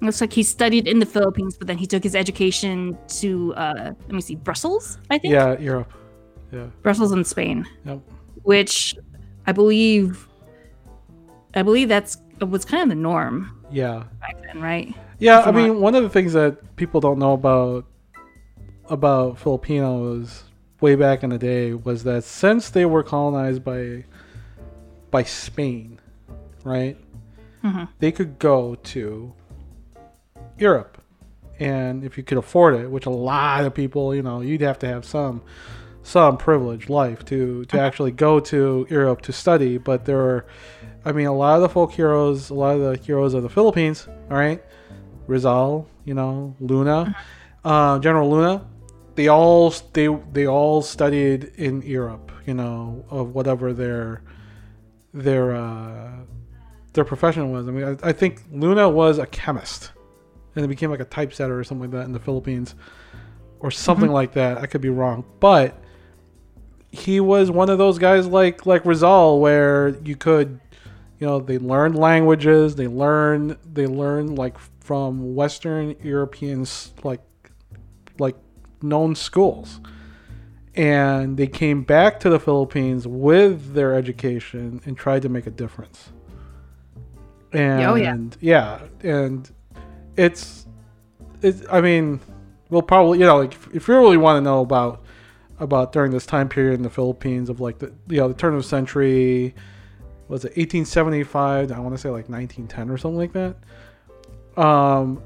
[0.00, 3.92] looks like he studied in the Philippines, but then he took his education to uh,
[4.02, 5.32] let me see, Brussels, I think.
[5.34, 5.92] Yeah, Europe.
[6.52, 6.66] Yeah.
[6.82, 8.00] Brussels and Spain, Yep.
[8.42, 8.94] which
[9.46, 10.28] I believe,
[11.54, 14.04] I believe that's was kind of the norm Yeah.
[14.20, 14.94] back then, right?
[15.18, 17.84] Yeah, I mean, one of the things that people don't know about
[18.88, 20.44] about Filipinos
[20.80, 24.04] way back in the day was that since they were colonized by
[25.10, 26.00] by Spain,
[26.64, 26.96] right?
[27.64, 27.88] Mhm.
[28.00, 29.32] They could go to
[30.58, 30.98] Europe,
[31.60, 34.78] and if you could afford it, which a lot of people, you know, you'd have
[34.80, 35.42] to have some
[36.02, 39.78] some privileged life to to actually go to Europe to study.
[39.78, 40.44] But there are,
[41.04, 43.48] I mean, a lot of the folk heroes, a lot of the heroes of the
[43.48, 44.62] Philippines, all right,
[45.26, 47.16] Rizal, you know, Luna,
[47.64, 48.66] uh, General Luna,
[49.14, 54.22] they all they they all studied in Europe, you know, of whatever their
[55.12, 56.12] their uh,
[56.92, 57.68] their profession was.
[57.68, 59.92] I mean, I, I think Luna was a chemist,
[60.54, 62.74] and it became like a typesetter or something like that in the Philippines,
[63.60, 64.58] or something like that.
[64.58, 65.78] I could be wrong, but
[66.90, 70.60] he was one of those guys like like Rizal, where you could,
[71.22, 77.20] you know, they learned languages, they learn they learn like from Western Europeans like
[78.18, 78.34] like
[78.82, 79.78] known schools.
[80.74, 85.50] And they came back to the Philippines with their education and tried to make a
[85.50, 86.10] difference.
[87.52, 88.16] And Oh, yeah.
[88.40, 89.48] yeah, and
[90.16, 90.66] it's
[91.40, 92.18] it's I mean,
[92.68, 95.04] we'll probably you know, like if, if you really want to know about
[95.60, 98.54] about during this time period in the Philippines of like the you know the turn
[98.54, 99.54] of the century
[100.32, 103.54] was it 1875 I want to say like 1910 or something like that?
[104.60, 105.22] Um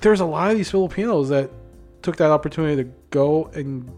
[0.00, 1.50] there's a lot of these Filipinos that
[2.02, 3.88] took that opportunity to go and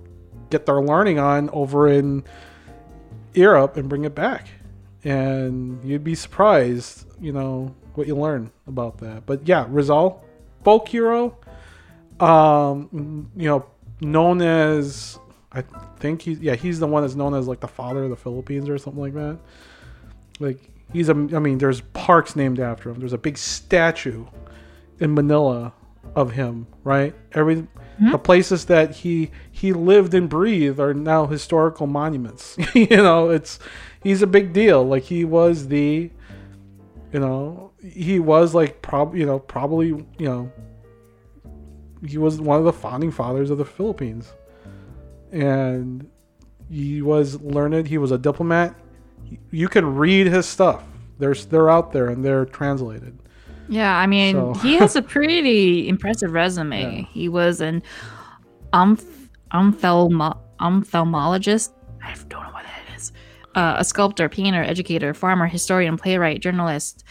[0.51, 2.23] get their learning on over in
[3.33, 4.49] Europe and bring it back.
[5.05, 9.25] And you'd be surprised you know what you learn about that.
[9.25, 10.23] But yeah Rizal
[10.65, 11.39] folk hero
[12.21, 13.65] um you know
[14.03, 15.19] known as
[15.51, 15.63] I
[15.99, 18.69] think he's yeah he's the one that's known as like the father of the Philippines
[18.69, 19.39] or something like that.
[20.39, 20.59] Like
[20.93, 22.99] he's a I mean there's parks named after him.
[22.99, 24.27] There's a big statue
[24.99, 25.73] in Manila
[26.15, 27.15] of him, right?
[27.33, 27.67] Every
[27.99, 28.11] hmm?
[28.11, 32.57] the places that he he lived and breathed are now historical monuments.
[32.75, 33.59] you know, it's
[34.03, 34.85] he's a big deal.
[34.85, 36.11] Like he was the
[37.13, 40.53] you know, he was like prob you know, probably, you know,
[42.07, 44.33] he was one of the founding fathers of the Philippines
[45.33, 46.09] and
[46.71, 47.87] he was learned.
[47.87, 48.75] He was a diplomat.
[49.51, 50.83] You can read his stuff.
[51.19, 53.19] There's they're out there and they're translated.
[53.69, 57.01] Yeah, I mean, So- he has a pretty impressive resume.
[57.01, 57.07] Yeah.
[57.11, 57.83] He was an
[58.73, 61.71] umph- ophthalmologist.
[62.03, 63.13] I don't know what that is.
[63.55, 67.05] Uh, a sculptor, painter, educator, farmer, historian, playwright, journalist.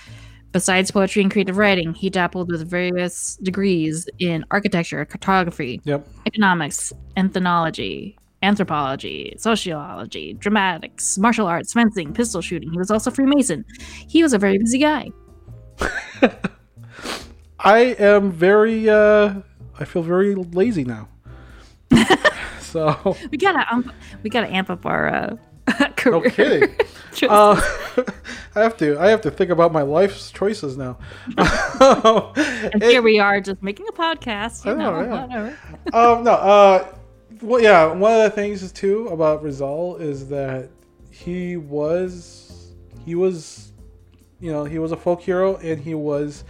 [0.51, 6.08] Besides poetry and creative writing, he dabbled with various degrees in architecture, cartography, Yep.
[6.28, 12.71] economics, ethnology, anthropology, sociology, dramatics, martial arts, fencing, pistol shooting.
[12.71, 13.65] He was also Freemason.
[14.08, 15.12] He was a very busy guy.
[17.60, 18.89] I am very.
[18.89, 19.41] uh
[19.77, 21.10] I feel very lazy now.
[22.62, 23.91] so We gotta um,
[24.23, 25.36] we gotta amp up our uh,
[26.05, 26.75] no kidding.
[27.29, 27.60] Uh,
[28.55, 28.97] I have to.
[28.99, 30.97] I have to think about my life's choices now.
[31.38, 34.65] and here we are, just making a podcast.
[34.65, 35.25] You I know, know, yeah.
[35.25, 35.58] whatever.
[35.93, 36.31] um, no.
[36.31, 36.94] Uh,
[37.41, 37.91] well, yeah.
[37.91, 40.69] One of the things too about Rizal is that
[41.12, 42.74] he was
[43.06, 43.71] he was,
[44.39, 46.43] you know, he was a folk hero and he was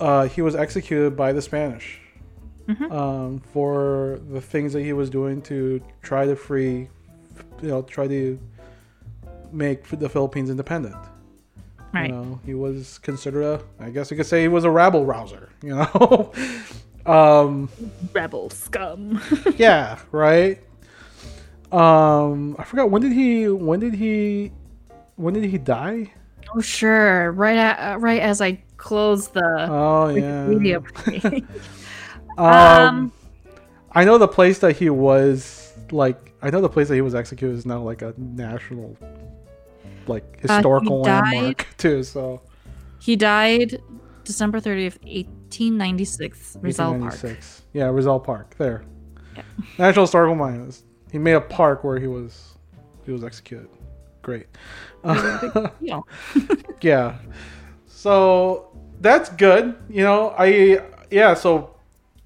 [0.00, 2.00] uh, he was executed by the Spanish
[2.90, 6.88] um, for the things that he was doing to try to free,
[7.62, 8.38] you know, try to
[9.52, 10.96] make the Philippines independent.
[11.92, 12.10] Right.
[12.10, 15.04] You know, he was considered a, I guess you could say he was a rabble
[15.04, 15.50] rouser.
[15.62, 16.32] You know,
[17.06, 17.68] Um,
[18.12, 19.20] Rebel scum.
[19.56, 20.60] yeah, right.
[21.70, 24.52] Um, I forgot when did he when did he
[25.16, 26.12] when did he die?
[26.54, 31.40] Oh sure, right at, uh, right as I close the oh yeah.
[32.36, 33.12] Um, um,
[33.92, 37.14] I know the place that he was like I know the place that he was
[37.14, 38.96] executed is now like a national
[40.06, 42.02] like uh, historical uh, died, landmark too.
[42.02, 42.42] So
[42.98, 43.80] he died
[44.24, 47.60] December thirtieth, eight 1896, Rizal 1896.
[47.60, 47.68] Park.
[47.72, 48.54] Yeah, Rizal Park.
[48.58, 48.84] There.
[49.36, 49.42] Yeah.
[49.78, 50.82] National Historical Monument.
[51.10, 52.54] He made a park where he was
[53.04, 53.68] he was executed.
[54.22, 54.46] Great.
[55.04, 55.68] Uh,
[56.80, 57.18] yeah.
[57.86, 59.76] So that's good.
[59.88, 61.34] You know, I yeah.
[61.34, 61.76] So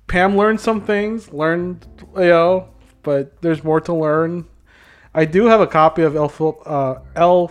[0.06, 1.32] Pam learned some things.
[1.32, 1.86] Learned
[2.16, 2.68] you know,
[3.02, 4.46] but there's more to learn.
[5.14, 7.50] I do have a copy of El, uh, El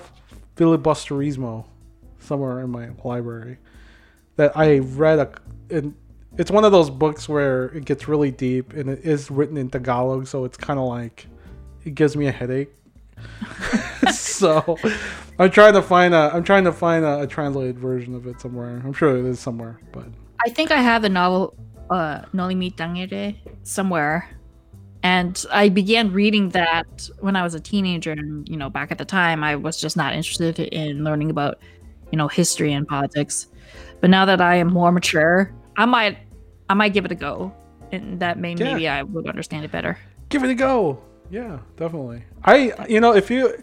[0.56, 1.66] Filibusterismo
[2.20, 3.58] somewhere in my library
[4.38, 5.20] that I read.
[5.20, 5.32] A,
[5.70, 5.94] and
[6.38, 9.70] it's one of those books where it gets really deep and it is written in
[9.70, 11.28] Tagalog, so it's kind of like
[11.84, 12.70] it gives me a headache.
[14.12, 14.78] so
[15.40, 18.40] I'm trying to find a I'm trying to find a, a translated version of it
[18.40, 18.82] somewhere.
[18.84, 20.06] I'm sure it is somewhere, but
[20.46, 21.56] I think I have the novel
[21.90, 24.30] uh, Noli Me Tangere somewhere.
[25.04, 28.12] And I began reading that when I was a teenager.
[28.12, 31.60] And, you know, back at the time, I was just not interested in learning about,
[32.12, 33.48] you know, history and politics.
[34.02, 36.18] But now that I am more mature, I might,
[36.70, 37.54] I might give it a go.
[37.92, 38.74] And that may, Yeah.
[38.74, 39.98] maybe I would understand it better.
[40.30, 41.00] give it a go.
[41.30, 42.24] Yeah, definitely.
[42.44, 43.54] I, you know, if you,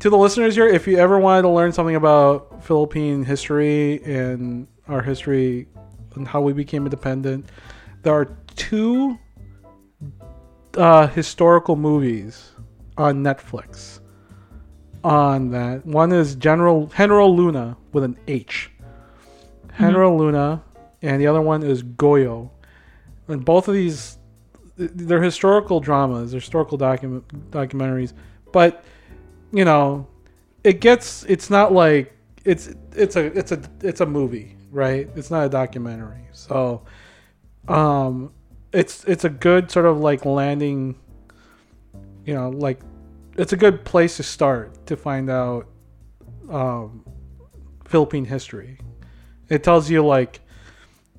[0.00, 4.66] to the listeners here, if you ever wanted to learn something about Philippine history and
[4.88, 5.68] our history
[6.14, 7.46] and how we became independent,
[8.02, 9.16] there are two
[10.76, 12.50] uh, historical movies
[12.96, 14.00] on Netflix.
[15.04, 18.70] On that, one is General General Luna with an H.
[19.78, 20.62] General Luna,
[21.02, 22.50] and the other one is Goyo.
[23.28, 24.18] And both of these
[24.76, 28.12] they're historical dramas, they're historical document documentaries,
[28.52, 28.84] but
[29.52, 30.06] you know,
[30.62, 35.08] it gets it's not like it's it's a it's a it's a movie, right?
[35.16, 36.22] It's not a documentary.
[36.32, 36.82] So
[37.66, 38.32] um
[38.72, 40.96] it's it's a good sort of like landing
[42.24, 42.80] you know, like
[43.36, 45.66] it's a good place to start to find out
[46.50, 47.04] um
[47.86, 48.78] Philippine history.
[49.48, 50.40] It tells you like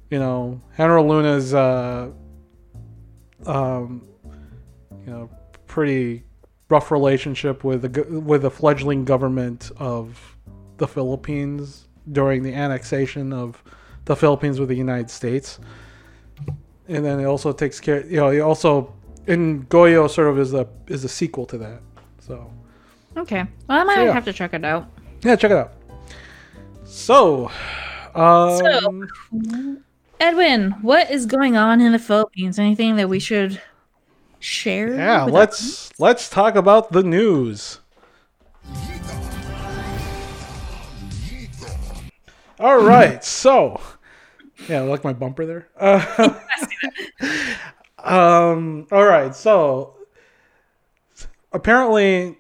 [0.09, 2.09] you know, General Luna's uh
[3.45, 4.07] um,
[5.05, 5.29] you know,
[5.67, 6.23] pretty
[6.69, 10.35] rough relationship with the with the fledgling government of
[10.77, 13.63] the Philippines during the annexation of
[14.05, 15.59] the Philippines with the United States.
[16.87, 18.93] And then it also takes care, you know, it also
[19.27, 21.81] in Goyo sort of is a is a sequel to that.
[22.19, 22.51] So
[23.17, 23.45] Okay.
[23.67, 24.13] Well, I might So, yeah.
[24.13, 24.87] have to check it out.
[25.21, 25.73] yeah, check it out.
[26.83, 27.51] So,
[28.15, 29.83] um,
[30.19, 32.59] Edwin, what is going on in the Philippines?
[32.59, 33.61] Anything that we should
[34.39, 34.93] share?
[34.95, 37.79] yeah, let's let's talk about the news.
[42.59, 43.79] All right, so
[44.67, 45.69] yeah, like my bumper there.
[45.79, 46.33] Uh,
[48.03, 49.95] um, all right, so
[51.53, 52.37] apparently,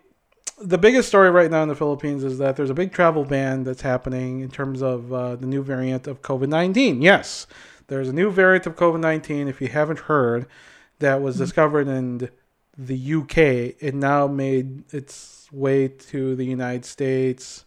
[0.61, 3.63] the biggest story right now in the Philippines is that there's a big travel ban
[3.63, 7.01] that's happening in terms of uh, the new variant of COVID nineteen.
[7.01, 7.47] Yes,
[7.87, 9.47] there's a new variant of COVID nineteen.
[9.47, 10.47] If you haven't heard,
[10.99, 12.29] that was discovered in
[12.77, 13.37] the UK.
[13.79, 17.65] It now made its way to the United States,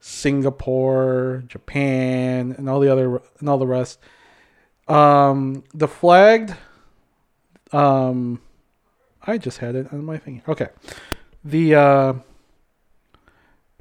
[0.00, 3.98] Singapore, Japan, and all the other and all the rest.
[4.88, 6.54] Um, the flagged.
[7.72, 8.40] Um,
[9.22, 10.42] I just had it on my thing.
[10.48, 10.68] Okay,
[11.44, 12.12] the uh,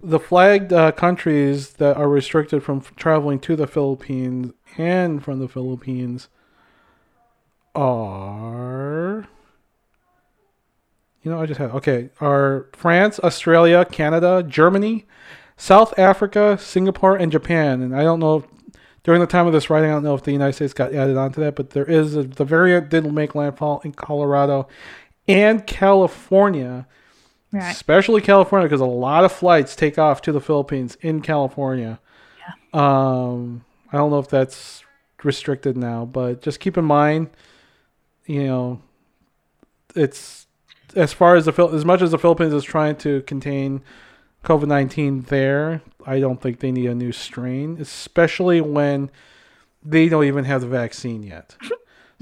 [0.02, 5.47] the flagged uh, countries that are restricted from traveling to the Philippines and from the
[5.47, 6.28] Philippines
[7.74, 9.28] are
[11.24, 15.06] you know I just had okay are France, Australia, Canada, Germany,
[15.62, 17.84] South Africa, Singapore, and Japan.
[17.84, 18.45] And I don't know if,
[19.04, 21.17] during the time of this writing, I don't know if the United States got added
[21.17, 24.67] onto that, but there is a, the variant did make landfall in Colorado
[25.28, 26.88] and California,
[27.53, 27.71] Right.
[27.71, 31.99] especially California, because a lot of flights take off to the Philippines in California.
[32.39, 32.53] Yeah.
[32.73, 34.83] Um, I don't know if that's
[35.23, 37.29] restricted now, but just keep in mind,
[38.25, 38.81] you know,
[39.95, 40.47] it's
[40.95, 43.81] as far as the Phil- as much as the Philippines is trying to contain
[44.45, 49.11] COVID nineteen there, I don't think they need a new strain, especially when
[49.83, 51.55] they don't even have the vaccine yet.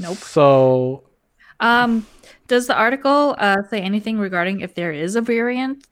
[0.02, 0.16] Nope.
[0.18, 1.04] So
[1.60, 2.08] Um,
[2.50, 5.88] does the article uh, say anything regarding if there is a variant,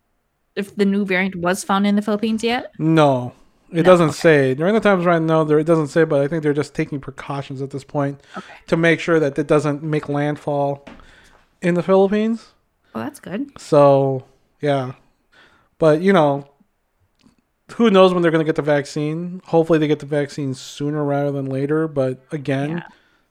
[0.55, 2.71] if the new variant was found in the Philippines yet?
[2.77, 3.31] no,
[3.71, 4.17] it No, doesn't okay.
[4.27, 4.53] say.
[4.55, 6.99] During the times right now, there it doesn't say, but I think they're just taking
[6.99, 8.53] precautions at this point Okay.
[8.67, 10.85] to make sure that it doesn't make landfall
[11.61, 12.53] in the Philippines.
[12.93, 13.51] Well, that's good.
[13.59, 14.25] So
[14.61, 14.93] yeah,
[15.79, 16.47] but you know,
[17.75, 19.41] who knows when they're going to get the vaccine?
[19.45, 21.87] Hopefully, they get the vaccine sooner rather than later.
[21.87, 22.83] But again, Yeah.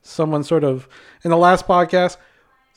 [0.02, 0.86] someone sort of
[1.24, 2.18] in the last podcast,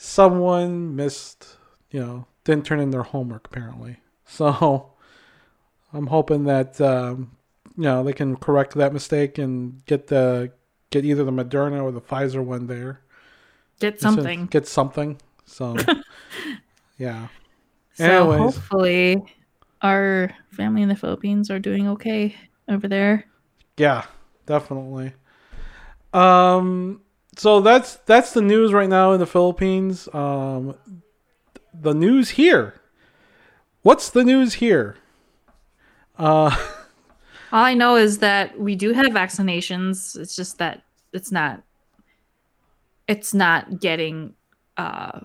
[0.01, 1.57] someone missed,
[1.91, 3.97] you know, didn't turn in their homework apparently.
[4.25, 4.93] So
[5.93, 7.35] I'm hoping that um,
[7.75, 10.51] you know they can correct that mistake and get the
[10.89, 13.01] get either the Moderna or the Pfizer one there.
[13.79, 14.45] Get something.
[14.45, 15.19] Get something.
[15.45, 15.75] So
[16.97, 17.27] yeah.
[17.93, 18.55] So Anyways.
[18.55, 19.17] hopefully,
[19.81, 22.35] our family in the Philippines are doing okay
[22.69, 23.25] over there.
[23.75, 24.05] Yeah,
[24.45, 25.11] definitely.
[26.13, 27.01] Um,
[27.39, 30.09] so that's that's the news right now in the Philippines.
[30.13, 30.75] Um,
[31.73, 32.81] the news here.
[33.81, 34.97] What's the news here?
[36.17, 36.53] Uh,
[37.53, 40.17] All I know is that we do have vaccinations.
[40.19, 40.83] It's just that
[41.13, 41.63] it's not
[43.07, 44.33] it's not getting
[44.75, 45.21] uh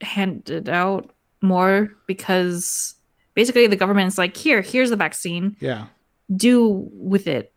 [0.00, 2.96] handed out more because
[3.34, 5.56] basically the government's like, here, here's the vaccine.
[5.60, 5.86] yeah,
[6.34, 7.52] Do with it.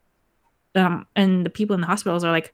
[0.75, 2.53] Um and the people in the hospitals are like,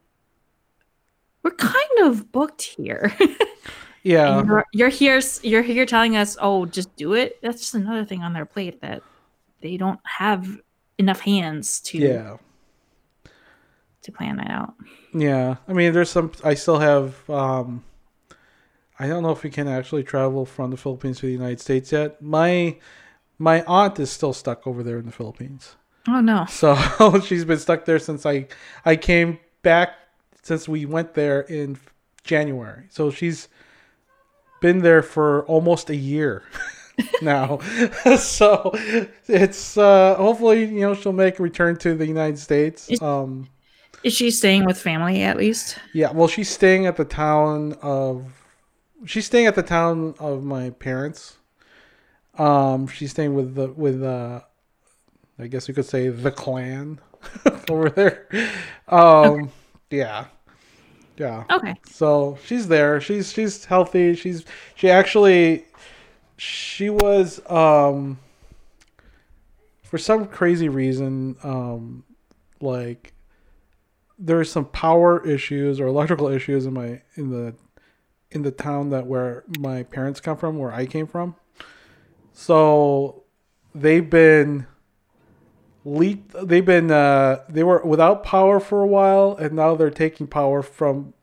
[1.46, 3.16] We're kind of booked here.
[4.04, 7.40] yeah, you're, you're here you're here telling us, oh, just do it.
[7.44, 9.04] That's just another thing on their plate that
[9.62, 10.60] they don't have
[10.98, 12.38] enough hands to yeah.
[14.02, 14.74] to plan that out.
[15.14, 16.32] Yeah, I mean, there's some.
[16.44, 17.30] I still have.
[17.30, 17.84] Um,
[18.98, 21.92] I don't know if we can actually travel from the Philippines to the United States
[21.92, 22.20] yet.
[22.24, 22.76] My
[23.38, 25.76] my aunt is still stuck over there in the Philippines,
[26.08, 26.48] Oh no.
[26.50, 28.48] so she's been stuck there since I
[28.84, 29.92] I came back
[30.46, 31.76] since we went there in
[32.24, 32.86] January.
[32.92, 33.48] So she's
[34.62, 36.44] been there for almost a year
[37.22, 37.58] now.
[38.18, 38.72] so
[39.28, 42.88] it's uh, hopefully you know she'll make a return to the United States.
[42.90, 43.50] Is- Um,
[44.04, 45.78] Is she staying with family at least?
[45.94, 48.26] Yeah, well, she's staying at the town of.
[49.06, 51.38] She's staying at the town of my parents.
[52.38, 54.42] Um, she's staying with the with uh,
[55.40, 57.00] I guess you could say the clan
[57.70, 58.28] over there.
[58.88, 59.50] Um,
[59.90, 60.26] yeah,
[61.18, 61.44] yeah.
[61.50, 61.76] Okay.
[61.90, 63.00] So she's there.
[63.00, 64.16] She's she's healthy.
[64.16, 64.46] She's
[64.76, 65.66] she actually
[66.38, 68.20] she was um
[69.84, 72.04] for some crazy reason um
[72.60, 73.14] like
[74.18, 77.56] there's some power issues or electrical issues in my in the
[78.32, 81.36] in the town that where my parents come from where I came from.
[82.34, 83.24] So
[83.74, 84.68] they've been
[85.86, 90.28] leaked they've been uh they were without power for a while and now they're taking
[90.28, 91.14] power from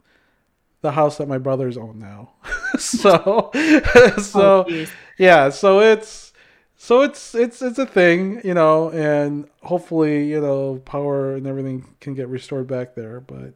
[0.82, 2.32] the house that my brothers own now.
[2.78, 3.50] so
[4.18, 4.86] so Oh,
[5.18, 6.32] yeah, so it's
[6.76, 11.94] so it's it's it's a thing, you know, and hopefully, you know, power and everything
[12.00, 13.54] can get restored back there, but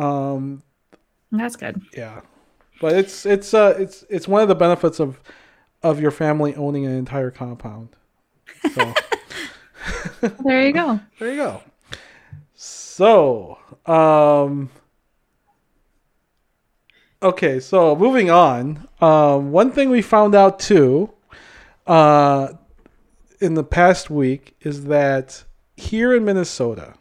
[0.00, 0.62] um
[1.32, 1.82] That's good.
[1.96, 2.20] yeah.
[2.80, 5.20] But it's it's uh it's it's one of the benefits of
[5.82, 7.90] of your family owning an entire compound.
[8.74, 8.94] So
[10.44, 11.00] There you go.
[11.18, 11.62] there you go.
[12.54, 14.70] So, um
[17.22, 18.88] Okay, so moving on.
[19.00, 21.10] Um one thing we found out too
[21.86, 22.48] uh
[23.40, 25.44] in the past week is that
[25.76, 26.94] here in Minnesota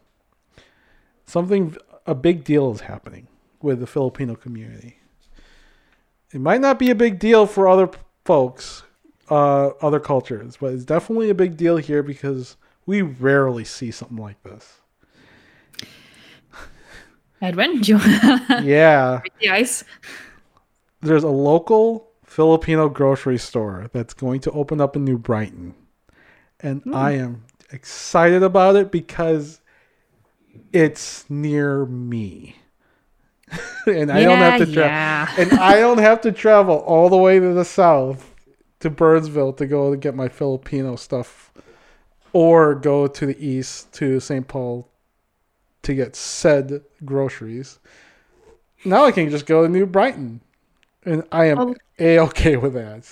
[1.26, 3.28] something a big deal is happening
[3.62, 5.00] with the Filipino community.
[6.32, 7.90] It might not be a big deal for other
[8.26, 8.84] folks,
[9.30, 14.18] uh, other cultures, but it's definitely a big deal here because we rarely see something
[14.18, 14.82] like this.
[17.42, 18.00] Edwin, do you
[18.64, 19.84] Yeah, the ice?
[21.02, 25.76] there's a local Filipino grocery store that's going to open up in New Brighton.
[26.60, 26.96] And hmm.
[26.96, 29.62] I am excited about it because
[30.74, 32.56] it's near me.
[33.88, 34.90] and I don't have to travel.
[34.90, 35.34] yeah.
[35.38, 38.34] and I don't have to travel all the way to the south
[38.80, 41.54] to Burnsville to go to get my Filipino stuff
[42.36, 44.46] or go to the east to St.
[44.46, 44.90] Paul
[45.84, 47.80] to get said groceries.
[48.84, 50.42] Now I can just go to New Brighton.
[51.06, 51.76] And I am Oh.
[51.98, 53.06] a okay with that.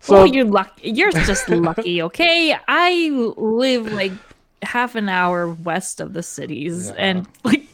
[0.00, 0.88] So oh, you're lucky.
[0.90, 2.56] You're just lucky, okay?
[2.66, 4.12] I live like
[4.62, 6.94] half an hour west of the cities, Yeah.
[6.96, 7.66] and like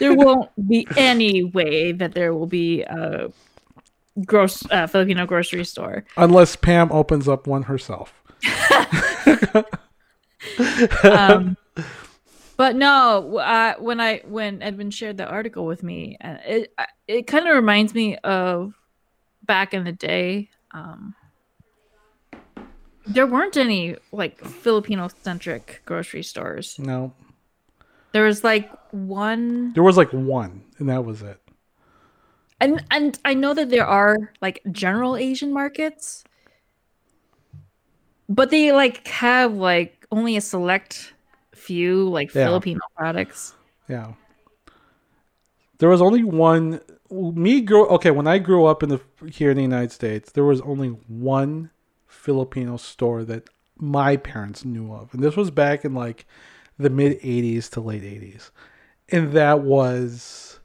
[0.00, 3.30] there won't be any way that there will be a
[4.24, 6.04] gross uh, Filipino grocery store.
[6.16, 8.14] unless Pam opens up one herself.
[11.02, 11.56] Um,
[12.56, 16.74] but no, uh, when I when Edwin shared the article with me, uh, it
[17.06, 18.74] it kind of reminds me of
[19.44, 20.50] back in the day.
[20.72, 21.14] Um,
[23.06, 26.78] there weren't any like Filipino centric grocery stores.
[26.78, 27.12] No.
[28.12, 31.38] There was like one, There was like one, and that was it.
[32.60, 36.24] and and I know that there are like general Asian markets,
[38.28, 41.14] but they like have like only a select
[41.54, 42.46] few like Yeah.
[42.46, 43.54] Filipino products.
[43.88, 44.12] Yeah.
[45.78, 46.80] There was only one.
[47.10, 49.00] Me grow okay when I grew up in the
[49.30, 50.32] here in the United States.
[50.32, 51.70] There was only one
[52.06, 53.48] Filipino store that
[53.78, 56.26] my parents knew of, and this was back in like
[56.78, 58.50] the mid '80s to late '80s,
[59.10, 60.58] and that was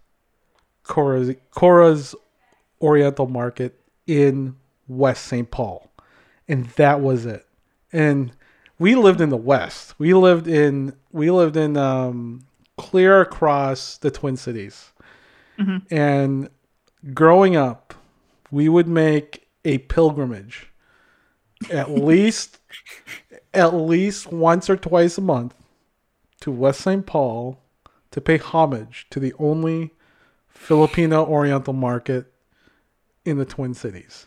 [0.83, 2.15] Cora's Cora's
[2.81, 4.55] Oriental Market in
[4.87, 5.51] West St.
[5.51, 5.91] Paul,
[6.47, 7.45] and that was it.
[7.91, 8.31] And
[8.81, 9.93] we lived in the West.
[9.99, 12.47] We lived in we lived in um,
[12.79, 14.91] clear across the Twin Cities.
[15.91, 16.49] And
[17.13, 17.93] growing up,
[18.49, 20.71] we would make a pilgrimage
[21.69, 22.57] at least
[23.53, 25.53] at least once or twice a month
[26.39, 27.05] to West St.
[27.05, 27.59] Paul
[28.09, 29.91] to pay homage to the only
[30.49, 32.33] Filipino Oriental market
[33.25, 34.25] in the Twin Cities.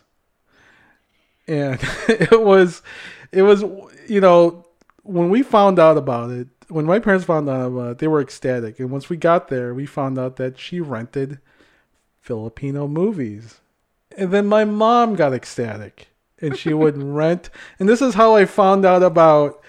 [1.45, 1.77] And
[2.07, 2.81] it was
[3.33, 3.65] it was
[4.07, 4.65] you know
[5.03, 8.21] when we found out about it, when my parents found out about it, they were
[8.21, 8.79] ecstatic.
[8.79, 11.39] And once we got there, we found out that she rented
[12.21, 13.61] Filipino movies.
[14.17, 16.07] And then my mom got ecstatic
[16.39, 17.49] and she would rent.
[17.79, 19.61] And this is how I found out about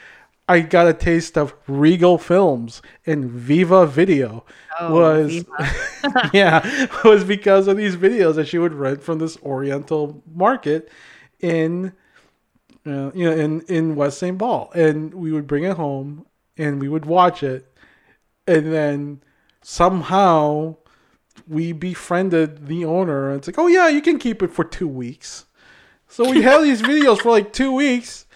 [0.49, 4.45] I got a taste of Regal Films and Viva Video
[4.78, 6.30] Oh, was Viva.
[6.32, 10.91] yeah, was because of these videos that she would rent from this Oriental market
[11.41, 11.93] in
[12.87, 14.39] uh, you know in in West St.
[14.39, 16.26] Paul, and we would bring it home
[16.57, 17.72] and we would watch it,
[18.47, 19.22] and then
[19.62, 20.76] somehow
[21.49, 23.30] we befriended the owner.
[23.30, 25.47] And it's like, oh yeah, you can keep it for two weeks.
[26.09, 28.26] So we had these videos for like two weeks.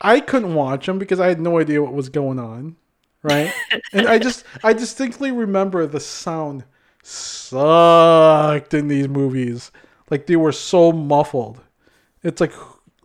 [0.00, 2.76] I couldn't watch them because I had no idea what was going on,
[3.22, 3.52] right?
[3.92, 6.64] and I just I distinctly remember the sound
[7.02, 9.70] sucked in these movies.
[10.10, 11.60] Like they were so muffled.
[12.22, 12.52] It's like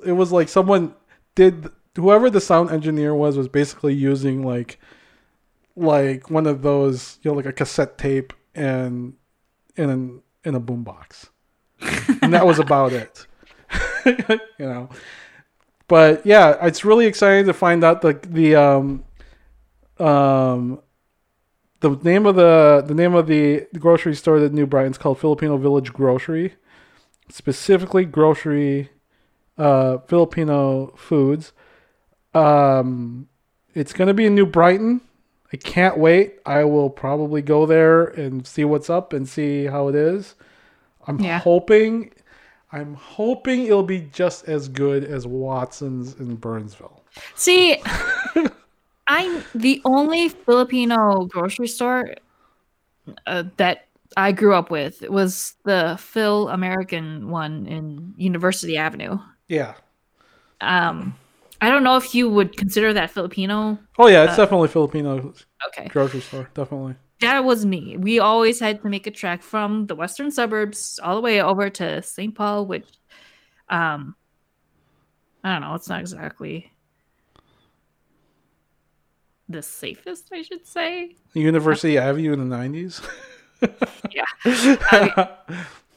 [0.06, 0.94] it was like someone
[1.36, 4.80] did whoever the sound engineer was was basically using like
[5.76, 9.14] like one of those you know like a cassette tape and
[9.76, 11.30] in an in a boombox,
[12.22, 13.28] and that was about it.
[14.06, 14.90] you know,
[15.88, 19.04] but yeah, it's really exciting to find out the the um
[20.00, 20.82] um
[21.80, 25.58] the name of the the name of the grocery store that New Brighton's called Filipino
[25.58, 26.56] Village Grocery,
[27.30, 28.90] specifically grocery
[29.62, 31.54] uh, Filipino foods.
[32.34, 33.28] Um,
[33.76, 35.02] it's gonna be in New Brighton.
[35.54, 36.40] I can't wait.
[36.46, 40.36] I will probably go there and see what's up and see how it is.
[41.08, 41.40] I'm Yeah.
[41.40, 42.12] hoping,
[42.72, 47.04] I'm hoping it'll be just as good as Watson's in Burnsville.
[47.36, 47.78] See,
[49.08, 52.14] I'm the only Filipino grocery store
[53.28, 59.18] uh, that I grew up with was the Phil American one in University Avenue.
[59.52, 59.74] Yeah.
[60.62, 61.14] Um,
[61.60, 63.78] I don't know if you would consider that Filipino.
[64.00, 65.34] Oh yeah, it's definitely Filipino
[65.68, 66.50] Okay, grocery store.
[66.54, 66.96] Definitely.
[67.20, 67.98] that was me.
[67.98, 71.70] We always had to make a trek from the western suburbs all the way over
[71.70, 72.34] to St.
[72.34, 72.88] Paul, which,
[73.68, 74.16] um,
[75.44, 75.76] I don't know.
[75.76, 76.72] It's not exactly
[79.50, 81.18] the safest, I should say.
[81.34, 83.02] University Avenue in the nineties.
[84.12, 84.24] Yeah.
[84.44, 85.36] I,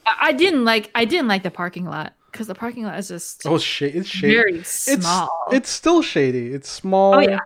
[0.04, 3.46] I didn't like I didn't like the parking lot because the parking lot is just
[3.46, 4.34] Oh, sh- it's shady.
[4.34, 5.30] very It's small.
[5.52, 6.48] it's still shady.
[6.52, 7.14] It's small.
[7.14, 7.38] Oh, yeah.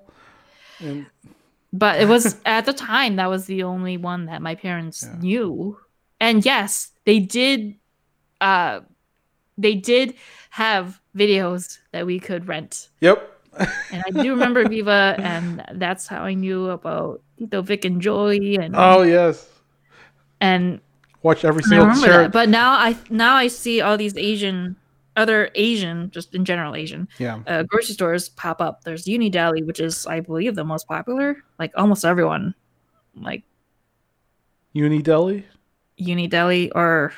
[0.81, 1.05] And
[1.75, 5.19] but it was at the time that was the only one that my parents Yeah.
[5.21, 5.77] knew.
[6.21, 7.77] And yes, they did
[8.41, 8.81] uh
[9.59, 10.15] they did
[10.51, 12.89] have videos that we could rent.
[13.01, 13.21] yep.
[13.93, 18.57] And I do remember Viva and that's how I knew about Tito Vic and Joey
[18.57, 19.47] and Oh yes.
[20.41, 20.81] and
[21.23, 22.33] Watch every single that.
[22.33, 24.77] But now I now I see all these Asian
[25.17, 27.41] other Asian, just in general Asian, Yeah.
[27.47, 28.85] uh, grocery stores pop up.
[28.85, 31.43] There's Unideli, which is, I believe, the most popular.
[31.59, 32.55] Like almost everyone,
[33.17, 33.43] like
[34.77, 35.43] Unideli,
[36.01, 37.13] Unideli or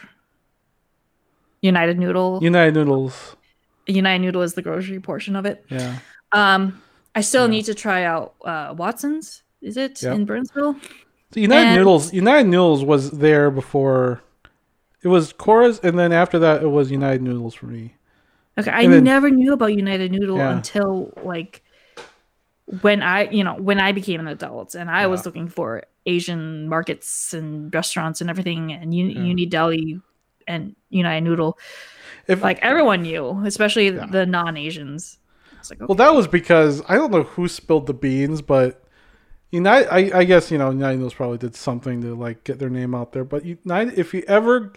[1.61, 2.39] United Noodle.
[2.43, 3.37] United Noodles.
[3.87, 5.65] United Noodle is the grocery portion of it.
[5.69, 5.99] Yeah.
[6.33, 6.81] Um,
[7.15, 7.51] I still Yeah.
[7.51, 9.43] need to try out uh, Watson's.
[9.61, 10.15] Is it Yeah.
[10.15, 10.77] in Burnsville?
[11.33, 12.12] So United And- Noodles.
[12.12, 14.20] United Noodles was there before.
[15.03, 17.95] It was Cora's, and then after that, it was United Noodles for me.
[18.59, 20.51] Okay, I then- never knew about United Noodle Yeah.
[20.57, 21.62] until like
[22.83, 26.68] when I, you know, when I became an adult and I was looking for Asian
[26.68, 29.22] markets and restaurants and everything, and Uni- Yeah.
[29.49, 30.03] Unideli
[30.47, 31.59] and United Noodle,
[32.28, 34.07] If like everyone knew, especially Yeah.
[34.07, 35.18] the non-Asians.
[35.68, 35.87] Like, okay.
[35.89, 38.83] well, that was because I don't know who spilled the beans, but
[39.51, 39.93] United.
[39.93, 42.95] I, I guess you know United Noodles probably did something to like get their name
[42.95, 43.25] out there.
[43.25, 44.73] But United, if you ever,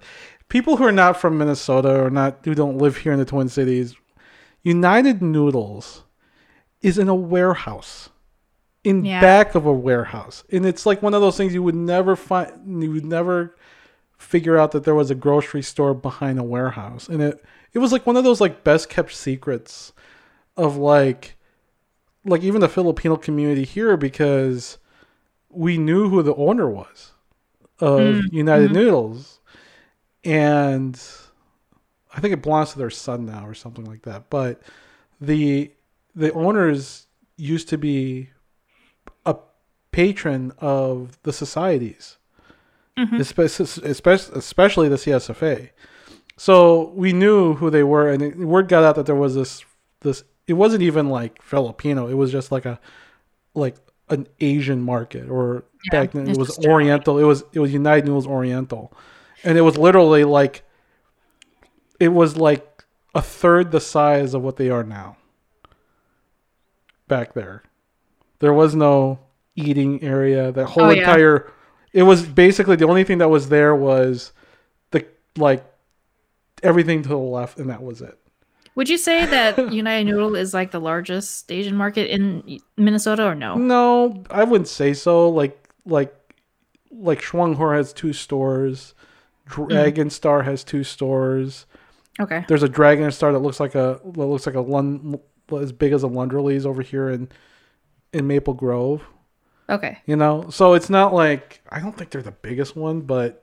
[0.50, 3.50] people who are not from Minnesota or not who don't live here in the Twin
[3.50, 3.96] Cities,
[4.64, 6.04] United Noodles
[6.82, 8.10] is in a warehouse,
[8.84, 9.22] in Yeah.
[9.22, 12.82] back of a warehouse, and it's like one of those things you would never find.
[12.84, 13.56] You would never
[14.18, 17.44] figure out that there was a grocery store behind a warehouse, and it
[17.74, 19.94] it was like one of those like best kept secrets
[20.58, 21.36] of like
[22.26, 24.78] like even the Filipino community here because
[25.50, 27.12] we knew who the owner was
[27.80, 28.74] of Mm, United mhm.
[28.74, 29.40] Noodles
[30.24, 31.00] and
[32.16, 34.62] I think it belongs to their son now or something like that but
[35.20, 35.72] the
[36.16, 37.08] the owners
[37.38, 38.30] used to be
[39.26, 39.36] a
[39.92, 42.18] patron of the societies
[43.18, 43.66] especially,
[44.38, 45.72] especially the CSFA.
[46.38, 49.64] So we knew who they were, and word got out that there was this
[50.02, 50.24] this.
[50.48, 52.80] It wasn't even like Filipino; it was just like a
[53.54, 53.76] like
[54.10, 56.58] an Asian market, or Yeah, back then it was.
[56.66, 57.18] Oriental.
[57.20, 58.92] It was it was United Noodles Oriental,
[59.44, 60.64] and it was literally like
[62.00, 62.84] it was like
[63.16, 65.18] a third the size of what they are now.
[67.08, 67.64] Back there,
[68.40, 69.20] there was no
[69.56, 70.52] eating area.
[70.52, 71.00] That whole Oh, yeah.
[71.02, 71.52] entire
[71.94, 74.32] it was basically the only thing that was there was
[74.92, 75.06] the
[75.38, 75.64] like
[76.64, 78.18] everything to the left, and that was it.
[78.76, 83.36] Would you say that United Noodle is like the largest Asian market in Minnesota or
[83.36, 83.56] no?
[83.56, 85.30] No, I wouldn't say so.
[85.30, 86.14] Like like
[86.92, 88.94] like Shuang Hur has two stores.
[89.50, 89.68] Mm-hmm.
[89.68, 91.66] Dragon Star has two stores.
[92.20, 92.46] Okay.
[92.48, 95.20] There's a Dragon Star that looks like a that looks like a Lund,
[95.52, 97.30] as big as a Lunderly's over here in
[98.12, 99.04] in Maple Grove.
[99.70, 100.00] Okay.
[100.06, 103.43] You know, so it's not like I don't think they're the biggest one, but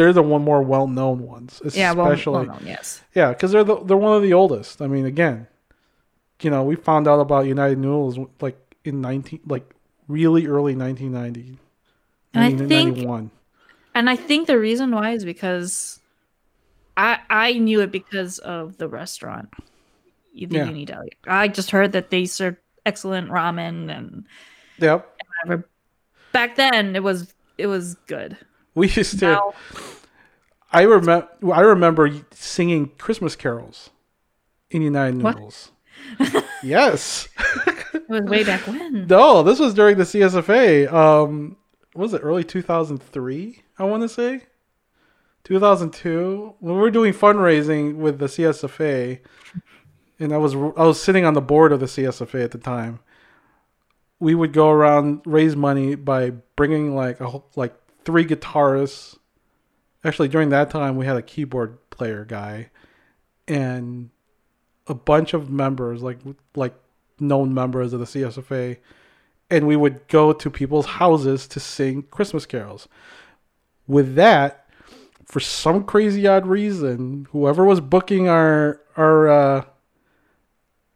[0.00, 1.60] they're the one more well known ones.
[1.74, 3.02] Yeah, well, Especially, well known, yes.
[3.14, 4.80] yeah, because they're the, they're one of the oldest.
[4.80, 5.46] I mean, again,
[6.40, 9.74] you know, we found out about United Noodles like in nineteen like
[10.08, 11.58] really early nineteen ninety.
[12.32, 13.30] And I think- 1991.
[13.94, 16.00] And I think the reason why is because
[16.96, 19.50] I I knew it because of the restaurant,
[20.34, 20.64] the Yeah.
[20.64, 21.10] Uni Deli.
[21.26, 24.24] I just heard that they served excellent ramen and
[24.78, 25.06] Yep,
[25.44, 25.68] whatever.
[26.32, 28.38] Back then, it was it was good.
[28.74, 29.26] We used to.
[29.26, 29.54] Now,
[30.72, 31.28] I remember.
[31.52, 33.90] I remember singing Christmas carols
[34.70, 35.16] in United?
[35.16, 35.72] Noodles.
[36.62, 37.28] yes.
[37.66, 39.06] it was way back when.
[39.06, 40.92] No, this was during the CSFA.
[40.92, 41.56] Um,
[41.94, 43.62] was it early 2003?
[43.78, 44.42] I want to say
[45.44, 49.20] 2002 when we were doing fundraising with the CSFA,
[50.18, 53.00] and I was I was sitting on the board of the CSFA at the time.
[54.18, 59.18] We would go around raise money by bringing like a whole, like three guitarists.
[60.04, 62.70] Actually, during that time, we had a keyboard player guy,
[63.46, 64.10] and
[64.86, 66.18] a bunch of members, like
[66.54, 66.74] like
[67.18, 68.78] known members of the CSFA,
[69.50, 72.88] and we would go to people's houses to sing Christmas carols.
[73.86, 74.66] With that,
[75.26, 79.64] for some crazy odd reason, whoever was booking our our uh,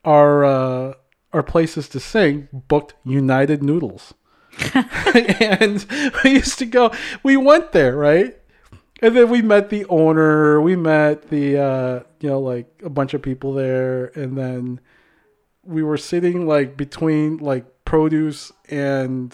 [0.05, 0.94] our uh,
[1.32, 4.14] our places to sing booked United Noodles,
[5.40, 5.86] and
[6.22, 6.92] we used to go.
[7.22, 8.36] We went there, right?
[9.02, 10.61] And then we met the owner.
[10.61, 14.80] We met the uh, you know like a bunch of people there, and then
[15.62, 19.32] we were sitting like between like produce and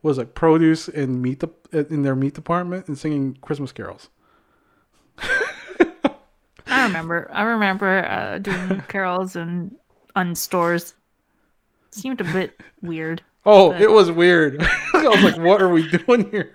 [0.00, 4.08] what was it produce and meat de- in their meat department and singing Christmas carols.
[6.70, 7.30] I remember.
[7.32, 9.74] I remember uh, doing carols and
[10.14, 10.94] on stores.
[11.90, 13.22] Seemed a bit weird.
[13.50, 14.62] Oh, But- it was weird.
[14.94, 16.52] I was like, "What are we doing here?"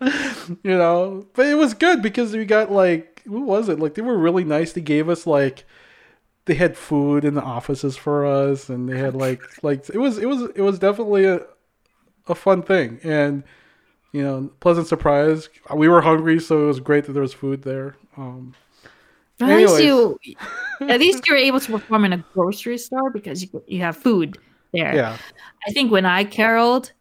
[0.00, 3.78] you know, but it was good because we got like, what was it?
[3.78, 4.72] Like they were really nice.
[4.72, 5.64] They gave us like,
[6.46, 10.18] they had food in the offices for us, and they had like, like it was,
[10.18, 11.42] it was, it was definitely a,
[12.26, 13.44] a fun thing, and
[14.12, 15.48] you know, pleasant surprise.
[15.74, 17.96] We were hungry, so it was great that there was food there.
[18.16, 18.54] Um,
[19.40, 20.18] At least you,
[20.80, 24.38] at least you're able to perform in a grocery store because you you have food
[24.72, 24.94] there.
[24.94, 25.16] yeah,
[25.66, 26.92] I think when I caroled,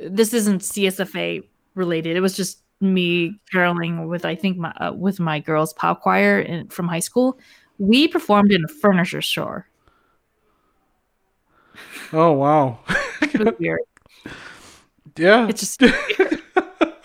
[0.00, 1.44] this isn't CSFA
[1.74, 2.16] related.
[2.16, 6.40] It was just me caroling with I think my uh, with my girls pop choir
[6.40, 7.38] in, from high school.
[7.78, 9.68] We performed in a furniture store.
[12.12, 12.78] oh wow,
[13.22, 13.80] It weird.
[15.16, 16.96] yeah, It's just that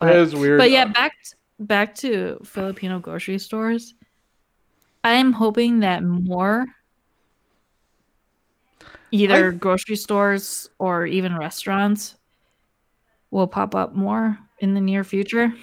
[0.00, 0.58] is weird.
[0.58, 1.12] But yeah, back
[1.58, 3.94] back to Filipino grocery stores.
[5.02, 6.64] I am hoping that more
[9.14, 12.16] either grocery stores or even restaurants
[13.30, 15.54] will pop up more in the near future.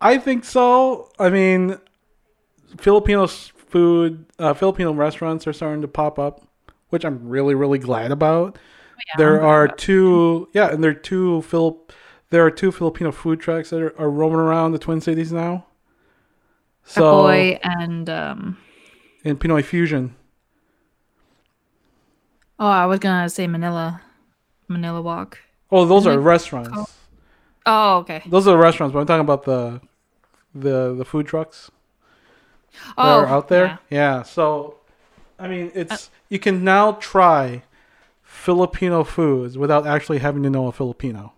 [0.00, 1.10] I think so.
[1.18, 1.78] I mean,
[2.78, 6.46] Filipino food, uh, Filipino restaurants are starting to pop up,
[6.88, 8.58] which I'm really, really glad about.
[9.16, 11.92] there I'm are about two, yeah, and there are two Philip,
[12.30, 15.66] there are two Filipino food trucks that are, are roaming around the Twin Cities now.
[16.82, 18.58] So Boy and um
[19.22, 20.16] in Pinoy Fusion,
[22.60, 24.00] oh I was gonna say Manila.
[24.68, 25.38] Manila Walk.
[25.72, 26.68] oh, those are Isn't it restaurants.
[26.70, 26.90] called-
[27.66, 28.22] Oh, okay.
[28.26, 29.80] Those are restaurants, but I'm talking about the
[30.54, 31.70] the the food trucks.
[32.72, 33.66] that Oh, are out there.
[33.90, 34.16] yeah.
[34.18, 34.22] Yeah.
[34.22, 34.76] So,
[35.38, 37.62] I mean, uh, it's you can now try
[38.22, 41.32] Filipino foods without actually having to know a Filipino.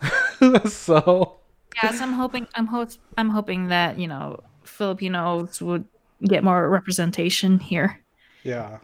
[0.68, 1.36] so,
[1.82, 2.46] Yes, I'm hoping.
[2.54, 2.90] I'm hope.
[3.18, 5.84] I'm hoping that you know Filipinos would
[6.22, 8.00] get more representation here.
[8.44, 8.78] yeah.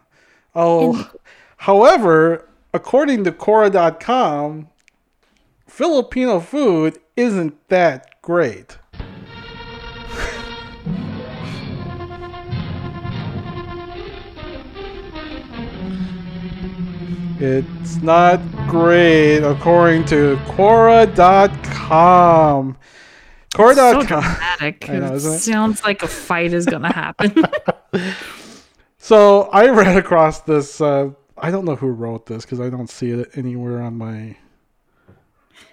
[0.54, 1.08] Oh,
[1.60, 4.68] however, according to Quora.com,
[5.66, 8.78] Filipino food isn't that great.
[17.42, 18.38] It's not
[18.68, 21.16] great according to Quora.com.
[23.52, 24.06] So Quora.com.
[24.06, 24.88] dramatic.
[24.90, 27.34] I know, it sounds like a fight is gonna happen.
[29.02, 30.80] So I ran across this.
[30.80, 31.10] Uh,
[31.42, 34.36] I don't know who wrote this because I don't see it anywhere on my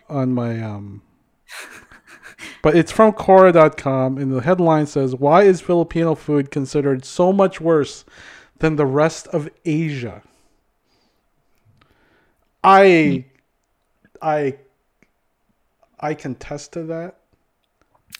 [0.09, 1.01] on my um.
[2.61, 7.61] But it's from Quora.com, and the headline says, "Why is Filipino food considered so much
[7.61, 8.03] worse
[8.59, 10.22] than the rest of Asia?"
[12.63, 13.26] I,
[14.22, 14.57] I,
[15.99, 17.18] I contest to that.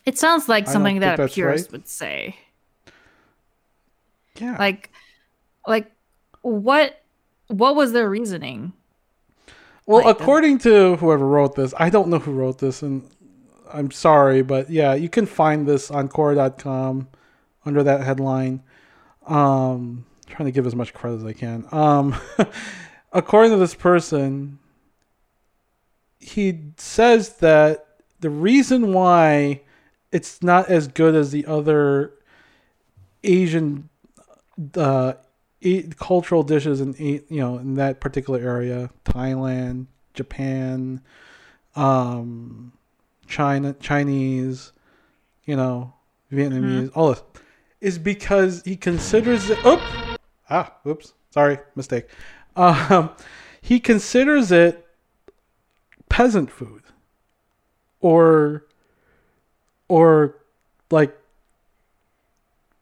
[0.06, 1.72] it sounds like something that a purist right.
[1.74, 2.38] would say.
[4.40, 4.92] Yeah, Like,
[5.68, 5.92] like
[6.42, 7.02] what?
[7.48, 8.74] What was their reasoning?
[9.86, 13.10] Well, Like, according to whoever wrote this, I don't know who wrote this, and
[13.72, 17.08] I'm sorry, but yeah, you can find this on Quora.com
[17.66, 18.64] under that headline.
[19.26, 21.66] Um, trying to give as much credit as I can.
[21.72, 22.16] Um,
[23.14, 24.60] according to this person,
[26.20, 27.86] he says that
[28.20, 29.62] the reason why
[30.12, 32.14] it's not as good as the other
[33.24, 33.90] Asian
[34.76, 35.14] uh,
[35.62, 41.02] eat cultural dishes in eat, you know in that particular area thailand japan
[41.76, 42.72] um
[43.28, 44.72] china chinese
[45.46, 45.94] you know
[46.32, 47.24] vietnamese all this.
[47.80, 49.80] Is because he considers it oop
[50.50, 52.08] ah oops sorry mistake.
[52.56, 53.12] Um
[53.62, 54.84] he considers it
[56.10, 56.84] peasant food
[58.00, 58.66] or
[59.88, 60.38] or
[60.90, 61.16] like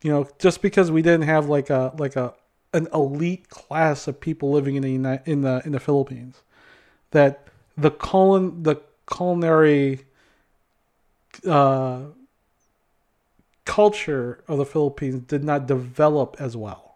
[0.01, 2.34] you know just because we didn't have like a like a
[2.76, 6.43] an elite class of people living in the Uni- in the in the Philippines
[7.11, 7.47] that
[7.78, 8.76] the colon the
[9.07, 10.05] culinary
[11.47, 12.01] uh,
[13.65, 16.95] culture of the Philippines did not develop as well.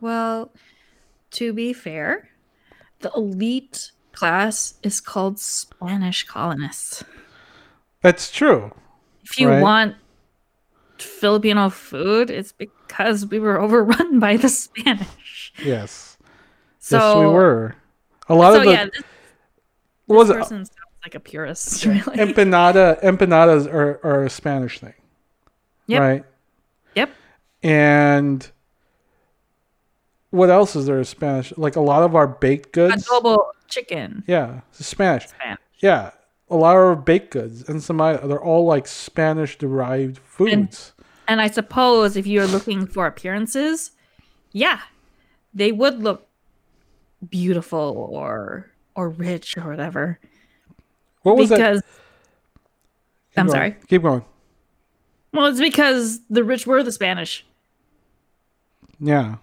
[0.00, 0.50] Well,
[1.32, 2.30] to be fair,
[3.00, 7.04] the elite class is called Spanish colonists.
[8.02, 8.72] That's true.
[9.24, 9.62] If you Right.
[9.62, 9.96] want
[11.02, 15.52] Filipino food, it's because we were overrun by the Spanish.
[15.62, 16.16] Yes.
[16.78, 17.76] So yes, we were.
[18.28, 19.02] A lot So of the yeah, this,
[20.06, 20.40] was this it?
[20.40, 20.70] person sounds
[21.04, 22.00] like a purist, really.
[22.16, 24.94] empanada empanadas are, are a Spanish thing.
[25.86, 26.00] Yep.
[26.00, 26.24] Right?
[26.94, 27.10] Yep.
[27.62, 28.50] And
[30.30, 31.52] what else is there in Spanish?
[31.56, 33.06] Like a lot of our baked goods.
[33.06, 34.24] Adobo chicken.
[34.26, 35.28] Yeah, Spanish.
[35.28, 35.58] Spanish.
[35.80, 36.10] Yeah,
[36.48, 40.91] a lot of our baked goods and some other- they're all like Spanish derived foods.
[41.28, 43.92] And I suppose if you're looking for appearances,
[44.52, 44.80] yeah,
[45.54, 46.28] they would look
[47.28, 50.18] beautiful or or rich or whatever.
[51.22, 51.56] what was that?
[51.56, 53.56] because Keep I'm going.
[53.56, 53.76] sorry.
[53.88, 54.24] Keep going.
[55.32, 57.46] Well, it's because the rich were the Spanish.
[59.00, 59.36] Yeah.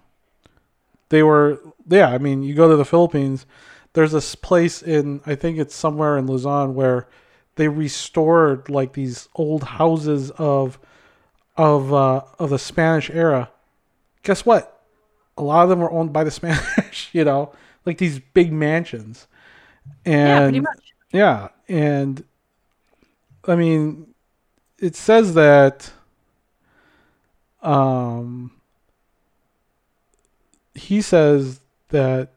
[1.09, 3.45] They were yeah, I mean, you go to the Philippines,
[3.93, 7.07] there's this place in I think it's somewhere in Luzon where
[7.55, 10.79] they restored like these old houses of
[11.59, 13.51] of uh of the Spanish era.
[14.23, 14.81] Guess what?
[15.37, 17.53] A lot of them were owned by the Spanish, you know,
[17.85, 19.27] like these big mansions.
[20.23, 20.93] yeah, And pretty much.
[21.11, 22.23] yeah, and
[23.45, 24.13] I mean,
[24.79, 25.91] it says that
[27.61, 28.51] um
[30.75, 32.29] he says that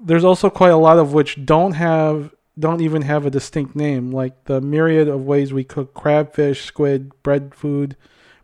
[0.00, 4.10] there's also quite a lot of which don't have don't even have a distinct name,
[4.10, 7.96] like the myriad of ways we cook crabfish, squid, bread food,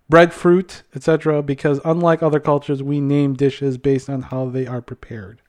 [0.09, 1.43] breadfruit, etc.
[1.43, 5.41] Because unlike other cultures, we name dishes based on how they are prepared.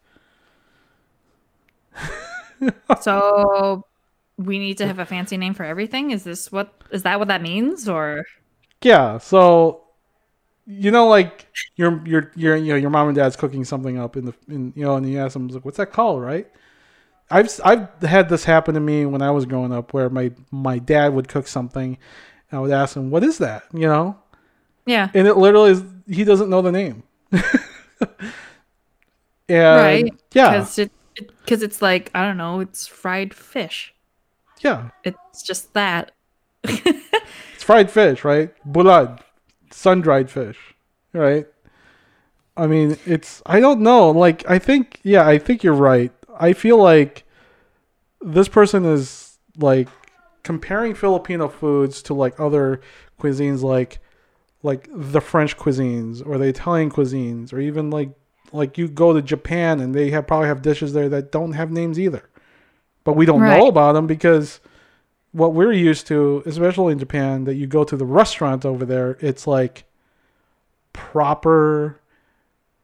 [3.01, 3.85] So
[4.37, 6.11] we need to have a fancy name for everything.
[6.11, 8.25] Is this what is that what that means or
[8.81, 9.83] Yeah, so
[10.65, 14.15] you know, like your your your you know your mom and dad's cooking something up
[14.15, 16.47] in the in you know, and you ask them like, "What's that called?" Right?
[17.33, 20.77] I've I've had this happen to me when I was growing up, where my my
[20.77, 21.97] dad would cook something,
[22.51, 24.17] and I would ask him, "What is that?" You know,
[24.85, 27.03] yeah, and it literally is he doesn't know the name.
[27.31, 27.41] and
[29.49, 33.93] Right, yeah, because it because it's like I don't know, it's fried fish.
[34.61, 36.11] yeah, It's just that.
[36.63, 38.53] it's fried fish, right?
[38.71, 39.21] Bulad,
[39.71, 40.57] sun dried fish,
[41.13, 41.47] right?
[42.55, 44.11] I mean, it's I don't know.
[44.11, 46.11] Like I think yeah, I think you're right.
[46.39, 47.23] I feel like
[48.21, 49.87] this person is like
[50.43, 52.81] comparing Filipino foods to like other
[53.19, 53.99] cuisines like
[54.63, 58.09] like the French cuisines or the Italian cuisines or even like
[58.51, 61.71] like you go to Japan and they have probably have dishes there that don't have
[61.71, 62.29] names either.
[63.03, 63.59] but we don't Right.
[63.59, 64.61] know about them because
[65.33, 69.17] what we're used to, especially in Japan, that you go to the restaurant over there,
[69.19, 69.83] it's like
[70.93, 71.99] proper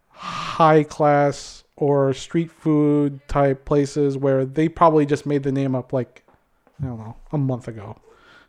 [0.09, 5.93] high class or street food type places where they probably just made the name up
[5.93, 6.23] like
[6.81, 7.97] I don't know a month ago.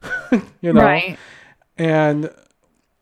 [0.61, 1.19] you know, Right.
[1.79, 2.31] and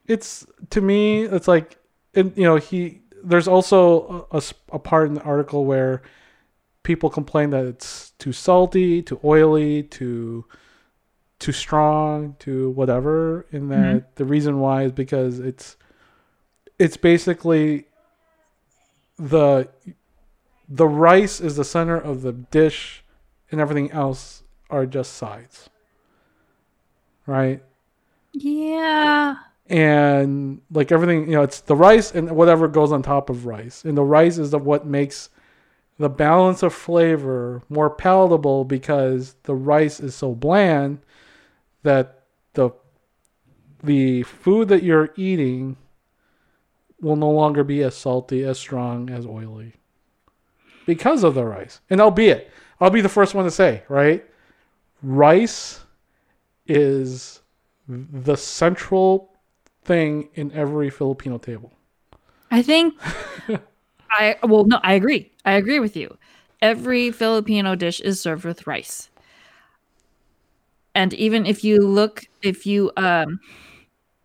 [0.07, 1.79] it's to me it's like
[2.15, 4.27] it, you know he there's also
[4.71, 6.03] a part in the article where
[6.83, 10.45] people complain that it's too salty too oily too
[11.39, 14.07] too strong too whatever and that mm-hmm.
[14.17, 15.77] the reason why is because it's
[16.79, 17.87] it's basically
[19.19, 19.69] the
[20.69, 23.03] the rice is the center of the dish
[23.51, 25.71] and everything else are just sides
[27.29, 27.63] right?
[28.33, 29.37] Yeah.
[29.69, 33.85] and like everything you know it's the rice and whatever goes on top of rice.
[33.85, 35.29] And the rice is the what makes
[35.99, 41.01] the balance of flavor more palatable because the rice is so bland
[41.83, 42.23] that
[42.55, 42.71] the
[43.83, 45.77] the food that you're eating
[47.01, 49.75] will no longer be as salty as strong as oily
[50.89, 54.25] because of the rice and albeit i'll be the first one to say right
[55.03, 55.81] rice
[56.67, 57.41] is
[57.89, 59.33] the central
[59.85, 61.73] thing in every Filipino table.
[62.51, 62.95] I think
[64.11, 65.33] I well no, I agree.
[65.45, 66.17] I agree with you.
[66.61, 69.11] Every Filipino dish is served with rice.
[70.95, 73.41] And even if you look if you um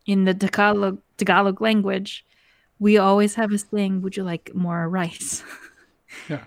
[0.05, 2.25] in the Tagalog Tagalog language,
[2.79, 5.43] we always have a saying, would you like more rice?
[6.29, 6.43] Yeah.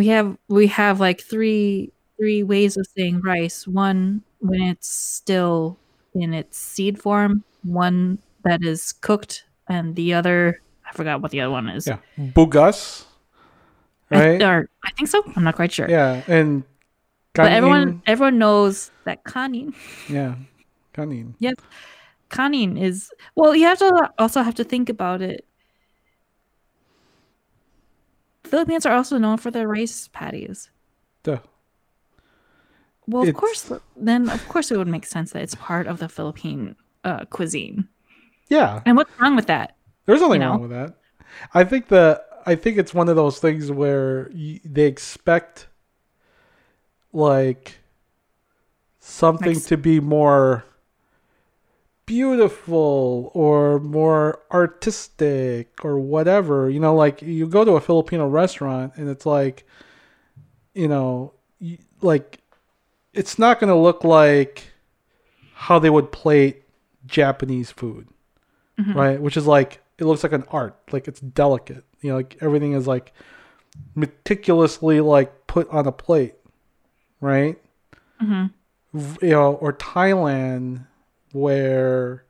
[0.00, 3.68] We have we have like three three ways of saying rice.
[3.68, 5.76] One when it's still
[6.16, 11.42] in its seed form, one that is cooked, and the other I forgot what the
[11.44, 11.84] other one is.
[11.86, 11.98] Yeah.
[12.16, 13.04] Bugas.
[14.10, 14.42] I, Right?
[14.42, 15.22] or, I think so.
[15.36, 15.88] I'm not quite sure.
[15.88, 16.24] yeah.
[16.26, 16.64] And
[17.36, 19.74] But kanin- everyone everyone knows that kanin
[20.08, 20.34] Yeah.
[20.96, 21.34] Kanin.
[21.38, 21.60] Yep,
[22.30, 25.44] kanin is well you have to also have to think about it.
[28.50, 30.70] Philippines are also known for their rice paddies.
[31.22, 31.38] Duh.
[33.06, 35.98] Well, of It's- course, then of course it would make sense that it's part of
[35.98, 37.88] the Philippine uh, cuisine.
[38.48, 38.82] Yeah.
[38.84, 39.76] And what's wrong with that?
[40.06, 40.50] There's nothing You know?
[40.52, 40.96] wrong with that.
[41.54, 45.68] I think the I think it's one of those things where y they expect
[47.12, 47.78] like
[48.98, 50.64] something s- to be more
[52.10, 56.68] beautiful or more artistic or whatever.
[56.68, 59.64] You know, like you go to a Filipino restaurant and it's like,
[60.74, 61.34] you know,
[62.00, 62.40] like
[63.12, 64.72] it's not going to look like
[65.54, 66.64] how they would plate
[67.06, 68.08] Japanese food
[68.96, 69.20] right?
[69.20, 71.84] Which is like it looks like an art, like it's delicate.
[72.00, 73.12] You know, like everything is like
[73.94, 76.34] meticulously like put on a plate,
[77.20, 77.56] right?
[78.18, 78.46] hmm
[78.94, 80.86] You know, or Thailand,
[81.32, 82.24] where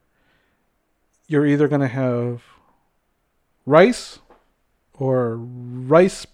[1.27, 2.43] you're either gonna have
[3.67, 4.19] rice
[4.95, 6.27] or rice,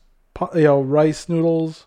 [0.55, 1.87] you know, rice noodles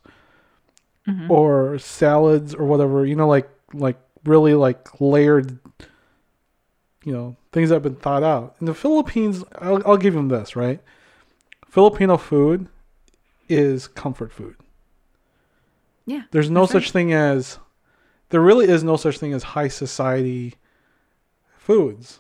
[1.06, 3.06] hmm or salads or whatever.
[3.06, 5.60] You know, like like really like layered.
[7.06, 8.56] You know, things that have been thought out.
[8.60, 10.82] In the Philippines, I'll, I'll give them this right.
[11.68, 12.68] Filipino food
[13.48, 14.56] is comfort food.
[16.06, 16.24] Yeah.
[16.32, 16.84] There's no that's right.
[16.84, 17.60] such thing as,
[18.30, 20.56] there really is no such thing as high society
[21.74, 22.20] foods,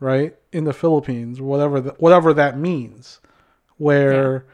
[0.00, 0.34] right?
[0.50, 3.20] In the Philippines, whatever the, whatever that means,
[3.76, 4.44] where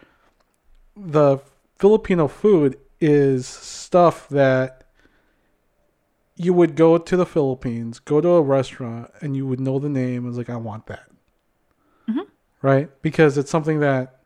[0.94, 1.38] the
[1.78, 4.84] Filipino food is stuff that
[6.36, 9.88] you would go to the Philippines, go to a restaurant, and you would know the
[9.88, 10.24] name.
[10.24, 11.08] and It's like I want that,
[12.06, 12.26] Mhm.
[12.60, 12.90] right?
[13.00, 14.20] Because it's something that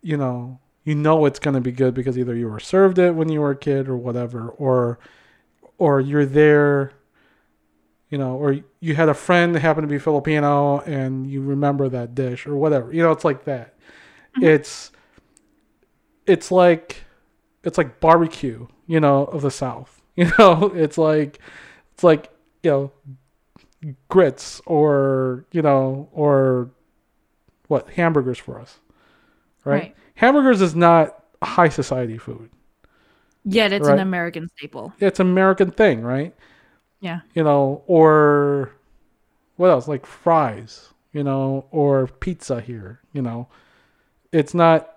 [0.00, 3.16] you know you know it's going to be good because either you were served it
[3.16, 5.00] when you were a kid or whatever, or
[5.76, 6.92] or you're there.
[8.10, 11.88] You know, or you had a friend that happened to be Filipino and you remember
[11.90, 12.92] that dish or whatever.
[12.92, 13.74] You know, it's like that.
[14.36, 14.44] Mm-hmm.
[14.44, 14.92] It's
[16.26, 17.04] it's like
[17.64, 19.94] it's like barbecue, you know, of the South.
[20.18, 21.38] You know, it's like
[21.94, 22.28] it's like
[22.64, 22.92] you know
[24.08, 26.70] grits or you know or
[27.68, 28.78] what hamburgers for us,
[29.64, 29.72] right?
[29.82, 29.96] Right.
[30.16, 32.50] Hamburgers is not high society food.
[33.44, 33.94] Yet it's Right.
[33.94, 34.92] an American staple.
[35.00, 36.34] It's an American thing, right?
[37.00, 37.20] Yeah.
[37.34, 38.72] You know, or
[39.56, 39.88] what else?
[39.88, 43.00] Like fries, you know, or pizza here.
[43.12, 43.48] You know,
[44.32, 44.96] it's not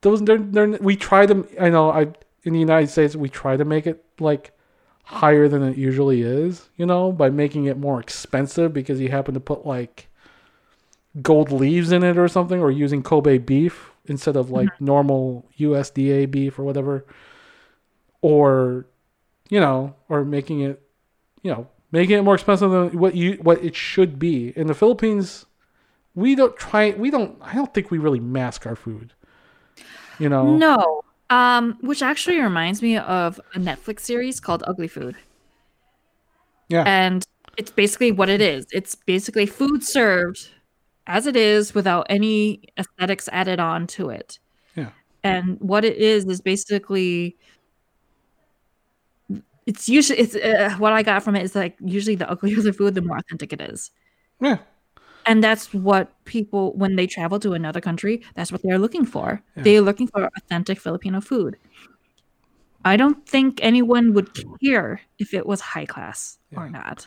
[0.00, 0.22] those.
[0.22, 1.46] They're, they're we try to.
[1.60, 1.90] I know.
[1.90, 2.08] I
[2.44, 4.52] in the United States we try to make it like
[5.04, 6.68] higher than it usually is.
[6.76, 10.08] You know, by making it more expensive because you happen to put like
[11.20, 14.84] gold leaves in it or something, or using Kobe beef instead of like mm-hmm.
[14.84, 17.04] normal USDA beef or whatever.
[18.22, 18.86] or
[19.52, 20.81] you know, or making it,
[21.42, 24.52] you know, making it more expensive than what you what it should be.
[24.56, 25.46] In the Philippines,
[26.14, 26.90] we don't try.
[26.90, 27.36] We don't.
[27.40, 29.12] I don't think we really mask our food.
[30.18, 30.56] You know.
[30.56, 31.02] No.
[31.30, 35.16] Um, which actually reminds me of a Netflix series called Ugly Food.
[36.68, 36.84] Yeah.
[36.86, 37.24] And
[37.56, 38.66] it's basically what it is.
[38.70, 40.50] It's basically food served
[41.06, 44.38] as it is without any aesthetics added on to it.
[44.76, 44.90] Yeah.
[45.24, 47.36] And what it is is basically
[49.66, 52.72] it's usually it's uh, what I got from it is like usually the uglier the
[52.72, 53.90] food, the more authentic it is.
[54.40, 54.58] Yeah.
[55.24, 59.40] And that's what people when they travel to another country, that's what they're looking for.
[59.56, 59.62] Yeah.
[59.62, 61.56] They're looking for authentic Filipino food.
[62.84, 67.06] I don't think anyone would care if it was high class or not.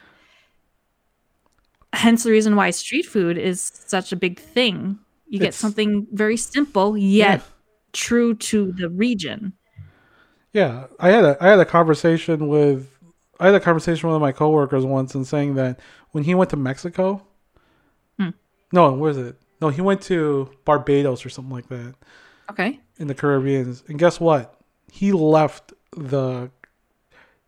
[1.91, 4.99] Hence the reason why street food is such a big thing.
[5.27, 7.45] You get something very simple yet Yeah.
[7.91, 9.53] true to the region.
[10.55, 12.89] Yeah, I had a I had a conversation with
[13.41, 15.81] I had a conversation with one of my coworkers once and saying that
[16.11, 17.27] when he went to Mexico,
[18.17, 18.29] Hmm.
[18.71, 19.35] no, where is it?
[19.59, 21.95] No, he went to Barbados or something like that
[22.51, 22.79] Okay.
[22.97, 23.75] in the Caribbean.
[23.89, 24.57] And guess what?
[24.89, 26.49] He left the.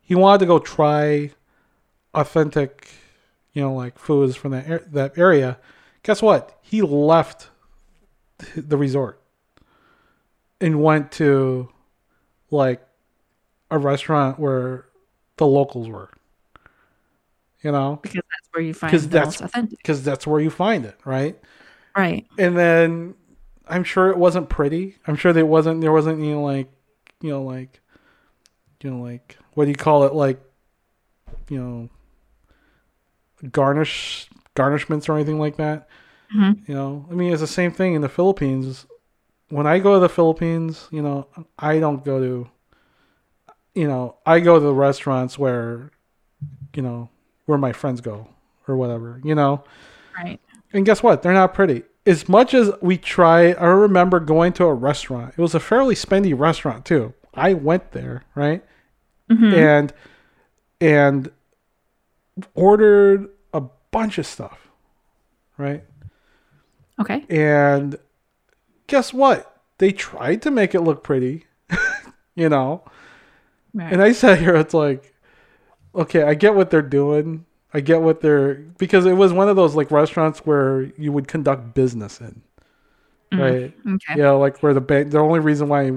[0.01, 1.31] He wanted to go try
[2.13, 2.89] authentic,
[3.53, 5.59] you know, like foods from that that area.
[6.03, 6.59] Guess what?
[6.61, 7.51] He left
[8.53, 9.21] the resort
[10.59, 11.69] and went to
[12.51, 12.81] like
[13.71, 14.85] a restaurant where
[15.37, 16.09] the locals were.
[17.63, 19.77] You know, Because that's where you find Because that's- authentic.
[19.79, 21.37] because that's where you find it, right?
[21.95, 22.27] Right.
[22.37, 23.15] and then
[23.67, 24.95] I'm sure it wasn't pretty.
[25.07, 26.69] I'm sure there wasn't there wasn't you know like
[27.21, 27.81] you know like
[28.83, 30.39] you know like what do you call it like
[31.49, 31.89] you know
[33.51, 35.87] garnish garnishments or anything like that.
[36.35, 36.67] Mhm.
[36.67, 38.85] You know, I mean it's the same thing in the Philippines.
[39.49, 42.49] When I go to the Philippines, you know, I don't go to
[43.77, 45.91] you know, I go to the restaurants where
[46.73, 47.09] you know,
[47.45, 48.27] where my friends go
[48.67, 49.63] or whatever, you know.
[50.15, 50.39] Right.
[50.73, 51.21] And guess what?
[51.21, 51.83] They're not pretty.
[52.05, 55.33] As much as we try, I remember going to a restaurant.
[55.37, 57.13] It was a fairly spendy restaurant too.
[57.33, 58.63] I went there, right?
[59.29, 59.53] Mhm.
[59.53, 59.93] And
[60.79, 61.31] and
[62.53, 63.61] ordered a
[63.91, 64.67] bunch of stuff,
[65.57, 65.83] right?
[66.99, 67.25] Okay.
[67.29, 67.97] And
[68.87, 69.61] guess what?
[69.79, 71.45] They tried to make it look pretty,
[72.35, 72.83] you know.
[73.77, 73.93] Right.
[73.93, 75.13] And I sat here, it's like,
[75.93, 77.45] okay, I get what they're doing.
[77.73, 81.27] I get what they're because it was one of those like restaurants where you would
[81.27, 82.41] conduct business in,
[83.31, 83.39] Mhm.
[83.39, 83.73] right?
[83.95, 84.19] okay.
[84.19, 85.11] Yeah, like where the bank.
[85.11, 85.91] The only reason why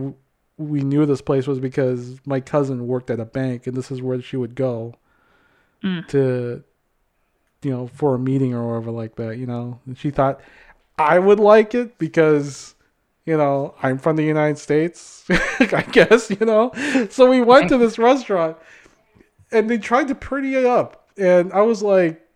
[0.59, 4.03] we knew this place was because my cousin worked at a bank, and this is
[4.03, 4.95] where she would go
[5.83, 6.07] Mm.
[6.09, 6.63] to,
[7.63, 9.39] you know, for a meeting or whatever like that.
[9.39, 10.41] You know, and she thought
[10.99, 12.75] I would like it because.
[13.27, 16.73] You know, I'm from the United States, I guess, you know.
[17.11, 18.57] So we went to this restaurant
[19.53, 21.09] and they tried to pretty it up.
[21.17, 22.27] And I was like,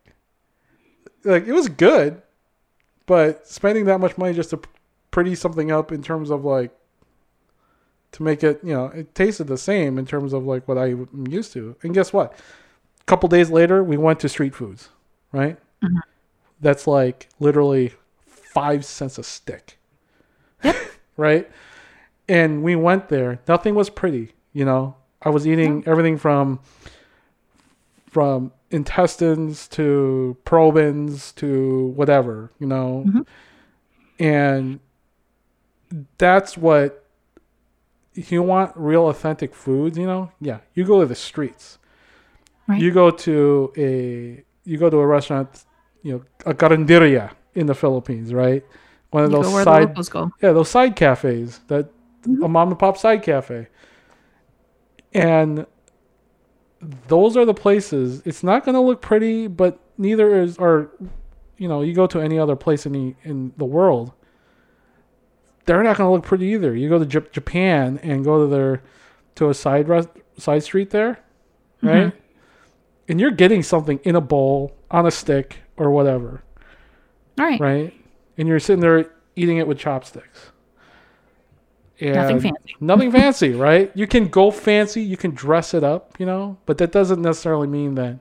[1.24, 2.20] like, it was good,
[3.06, 4.60] but spending that much money just to
[5.10, 6.70] pretty something up in terms of like,
[8.12, 11.26] to make it, you know, it tasted the same in terms of like what I'm
[11.28, 11.76] used to.
[11.82, 12.32] And guess what?
[13.00, 14.90] A couple days later, we went to street foods,
[15.32, 15.58] right?
[15.82, 15.98] Mhm.
[16.60, 17.92] That's like literally
[18.26, 19.78] five cents a stick.
[21.16, 21.50] Right?
[22.28, 23.40] And we went there.
[23.46, 24.96] Nothing was pretty, you know.
[25.22, 26.60] I was eating everything from
[28.08, 33.04] from intestines to probins to whatever, you know.
[33.06, 33.26] Mhm.
[34.18, 34.80] And
[36.18, 37.04] that's what
[38.14, 41.78] you want real authentic foods, you know, yeah, you go to the streets.
[42.68, 42.80] Right.
[42.80, 45.64] You go to a you go to a restaurant,
[46.02, 48.64] you know, a carinderia in the Philippines, right?
[49.14, 51.86] One of You those go where the side yeah, those side cafes that
[52.22, 52.42] mm-hmm.
[52.42, 53.68] a mom and pop side cafe.
[55.12, 55.66] And
[57.06, 58.22] those are the places.
[58.24, 60.90] It's not going to look pretty, but neither is or
[61.58, 64.12] you know, you go to any other place in the in the world,
[65.64, 66.74] they're not going to look pretty either.
[66.74, 68.82] You go to Jap- Japan and go to their
[69.36, 70.08] to a side rest,
[70.38, 71.20] side street there,
[71.80, 71.86] mm-hmm.
[71.86, 72.12] right?
[73.06, 76.42] And you're getting something in a bowl, on a stick or whatever
[77.38, 77.60] All right.
[77.60, 78.03] right?
[78.36, 80.50] And you're sitting there eating it with chopsticks.
[82.00, 82.76] And Nothing fancy.
[82.80, 83.92] Nothing fancy, right?
[83.94, 87.68] You can go fancy, you can dress it up, you know, but that doesn't necessarily
[87.68, 88.18] mean that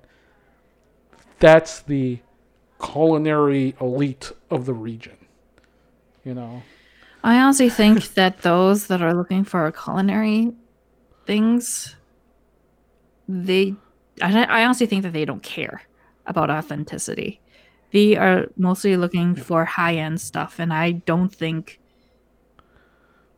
[1.40, 2.20] that's the
[2.84, 5.18] culinary elite of the region.
[6.24, 6.64] You know,
[7.24, 10.54] I honestly think that those that are looking for culinary
[11.26, 11.96] things,
[13.28, 13.76] they,
[14.22, 15.84] I, I honestly think that they don't care
[16.26, 17.42] about authenticity.
[17.94, 21.80] They are mostly looking for high end stuff, and I don't think,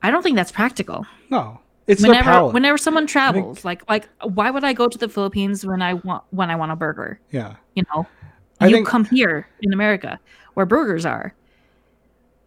[0.02, 1.06] I don't think that's practical.
[1.30, 5.66] no, It's whenever whenever someone travels, like like why would I go to the Philippines
[5.66, 7.20] when I want when I want a burger?
[7.32, 7.56] yeah.
[7.76, 8.08] You know,
[8.62, 10.20] I you think- come here in America
[10.54, 11.34] where burgers are.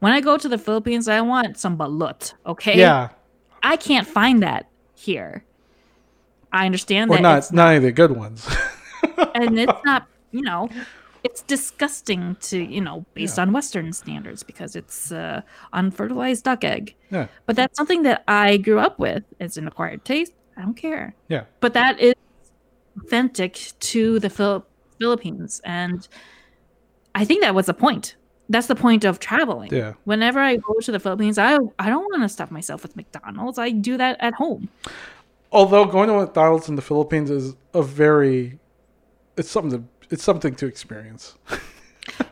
[0.01, 2.33] When I go to the Philippines, I want some balut.
[2.47, 3.11] Okay, Yeah.
[3.63, 5.45] I can't find that here.
[6.53, 8.49] I understand Or that not it's not any of the good ones.
[9.35, 10.71] and it's not you know
[11.29, 15.41] it's disgusting to you know based on western standards because it's uh,
[15.73, 16.95] unfertilized duck egg.
[17.11, 17.27] Yeah.
[17.47, 20.33] but that's something that i grew up with it's an acquired taste.
[20.57, 21.15] I don't care.
[21.29, 21.45] Yeah.
[21.61, 22.15] but that is
[23.01, 23.53] authentic
[23.93, 24.67] to the Phil-
[24.99, 25.61] philippines.
[25.65, 26.07] And
[27.15, 28.17] i think that was the point.
[28.51, 29.73] That's the point of traveling.
[29.73, 29.93] Yeah.
[30.05, 33.59] whenever i go to the philippines i i don't want to stuff myself with mcdonald's.
[33.59, 34.69] I do that at home.
[35.51, 38.59] Although going to McDonald's in the Philippines is a very
[39.39, 41.35] it's something to it's something to experience.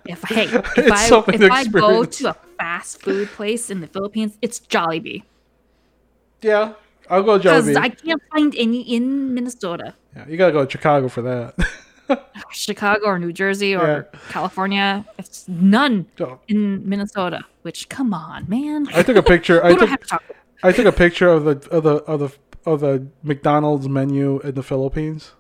[0.07, 3.87] If hey, if It's I if I go to a fast food place in the
[3.87, 5.23] Philippines, it's Jollibee
[6.41, 6.75] Yeah.
[7.11, 7.77] I'll go because Jollibee.
[7.77, 11.55] I can't find any in Minnesota, yeah, you gotta go to Chicago for that.
[12.53, 14.21] Chicago or New Jersey or Yeah.
[14.31, 15.05] California.
[15.19, 17.45] It's none So, in Minnesota.
[17.63, 18.87] Which come on, man.
[18.95, 19.63] I took a picture.
[19.65, 20.35] I Who do I took have to talk to?
[20.63, 22.31] I took a picture of the of the of the
[22.65, 25.33] of the McDonald's menu in the Philippines.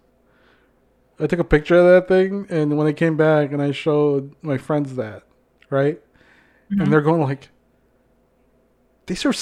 [1.19, 4.35] I took a picture of that thing, and when I came back and I showed
[4.43, 5.23] my friends that,
[5.71, 6.01] right,
[6.71, 6.81] Mm-hmm.
[6.83, 7.49] and they're going like,
[9.07, 9.33] "These are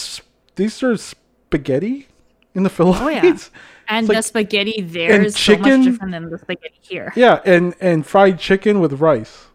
[0.56, 2.08] these are spaghetti
[2.54, 3.50] in the Philippines."
[3.86, 7.12] And like- the spaghetti there is is so chicken- much different than the spaghetti here.
[7.16, 9.48] yeah, and and fried chicken with rice.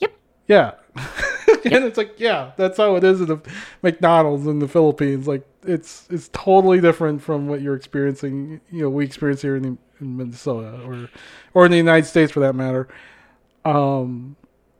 [0.00, 0.12] Yep.
[0.48, 0.72] Yeah.
[1.64, 3.38] and it's like, yeah, that's how it is in the
[3.82, 5.28] McDonald's in the Philippines.
[5.28, 9.62] Like it's it's totally different from what you're experiencing, you know, we experience here in,
[9.62, 11.08] the, in Minnesota or
[11.54, 12.88] or in the United States for that matter.
[13.64, 14.36] Um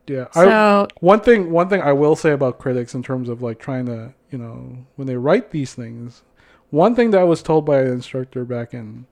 [0.06, 0.26] yeah.
[0.34, 3.58] I, So one thing one thing I will say about critics in terms of like
[3.58, 6.22] trying to, you know, when they write these things,
[6.70, 9.06] one thing that I was told by an instructor back in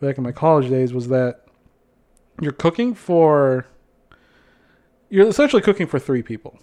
[0.00, 1.44] back in my college days was that
[2.40, 3.66] you're cooking for
[5.10, 6.58] you're essentially cooking for three people.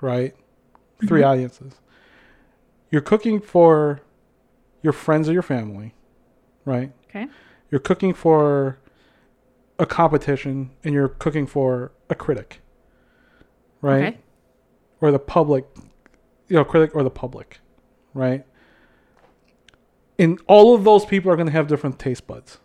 [0.00, 0.34] Right?
[1.06, 1.74] 3 audiences.
[2.90, 4.00] You're cooking for
[4.82, 5.94] your friends or your family,
[6.64, 6.92] right?
[7.08, 7.28] okay,
[7.70, 8.78] You're cooking for
[9.78, 12.60] a competition and you're cooking for a critic.
[13.82, 14.02] Right?
[14.02, 14.18] okay,
[15.00, 15.66] or the public,
[16.48, 17.60] you know, critic or the public,
[18.14, 18.44] right?
[20.18, 22.58] And all of those people are going to have different taste buds,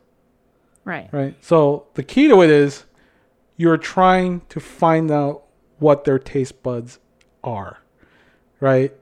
[0.84, 1.36] right, right?
[1.44, 2.86] So the key to it is
[3.56, 5.44] you're trying to find out
[5.80, 7.00] what their taste buds
[7.44, 7.78] are,
[8.60, 8.94] right?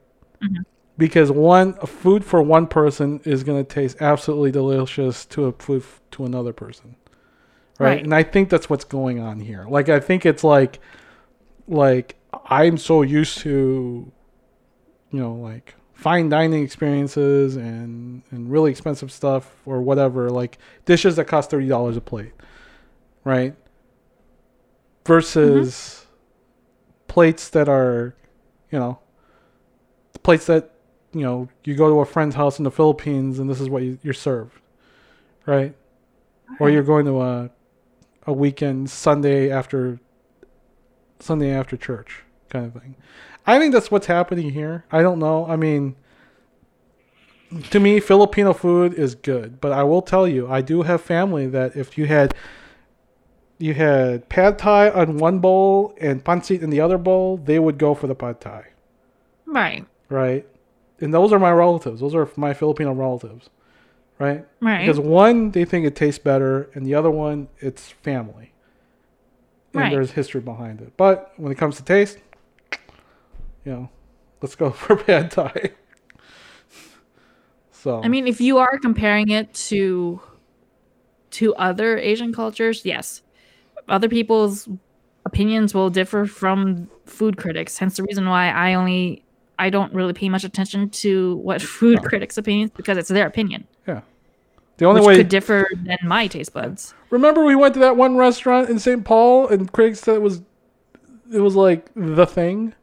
[0.41, 0.61] Mm-hmm.
[0.97, 5.83] Because one food for one person is going to taste absolutely delicious to a food
[6.11, 6.95] to another person,
[7.79, 7.87] right?
[7.95, 8.03] Right.
[8.03, 9.65] And I think that's what's going on here.
[9.67, 10.79] Like I think it's like
[11.67, 12.15] like
[12.45, 14.11] I'm so used to
[15.11, 21.15] you know like fine dining experiences and and really expensive stuff or whatever like dishes
[21.15, 22.33] that cost thirty dollars a plate,
[23.23, 23.53] right?
[23.53, 23.59] Mm-hmm.
[25.05, 26.05] Versus
[27.07, 28.15] plates that are,
[28.71, 28.99] you know,
[30.23, 30.72] plates that
[31.13, 33.83] you know you go to a friend's house in the Philippines and this is what
[33.83, 34.59] you, you're served,
[35.45, 35.75] right?
[36.59, 37.49] Or you're going to a
[38.25, 39.99] a weekend Sunday after
[41.19, 42.95] Sunday after church kind of thing.
[43.45, 44.85] I think that's what's happening here.
[44.91, 45.45] I don't know.
[45.47, 45.95] I mean,
[47.71, 51.47] to me, Filipino food is good, but I will tell you, I do have family
[51.47, 52.33] that if you had
[53.59, 57.77] you had pad thai on one bowl and pancit in the other bowl, they would
[57.77, 58.65] go for the pad thai,
[59.45, 60.45] right, right?
[61.03, 61.99] And those are my relatives.
[61.99, 63.49] Those are my Filipino relatives,
[64.19, 64.45] right?
[64.61, 64.85] right.
[64.85, 68.53] Because one, they think it tastes better, and the other one, it's family.
[69.73, 69.91] And Right.
[69.91, 70.93] there's history behind it.
[70.95, 72.19] But when it comes to taste,
[73.65, 73.89] you know,
[74.41, 75.71] let's go for pad thai.
[77.71, 80.21] so I mean, if you are comparing it to
[81.31, 83.23] to other Asian cultures, yes,
[83.89, 84.69] other people's
[85.25, 87.77] opinions will differ from food critics.
[87.77, 89.22] Hence the reason why I only
[89.59, 92.07] I don't really pay much attention to what food No.
[92.09, 94.01] critics' opinions because it's their opinion, yeah,
[94.77, 95.15] the only which way.
[95.17, 96.93] could differ than my taste buds.
[97.09, 99.03] remember, we went to that one restaurant in St.
[99.05, 100.41] Paul, and critics said it was,
[101.31, 102.73] it was like the thing.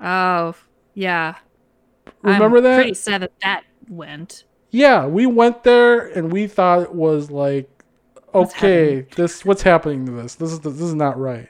[0.00, 0.54] Oh,
[0.94, 1.36] yeah.
[2.22, 2.76] Remember I'm that?
[2.76, 4.44] Pretty sad that that went.
[4.70, 7.68] Yeah, we went there and we thought it was like,
[8.32, 10.36] What's okay, this what's happening to this?
[10.36, 11.48] This is this is not right.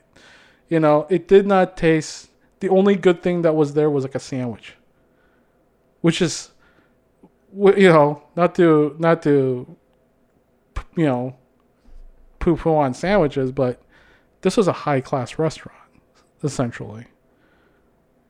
[0.69, 2.29] You know, it did not taste.
[2.63, 4.75] The only good thing that was there was like a sandwich,
[6.01, 6.53] which is,
[7.53, 9.77] you know, not to not to,
[10.97, 11.35] you know,
[12.39, 13.83] poo poo on sandwiches, but
[14.43, 15.77] this was a high class restaurant,
[16.45, 17.09] essentially.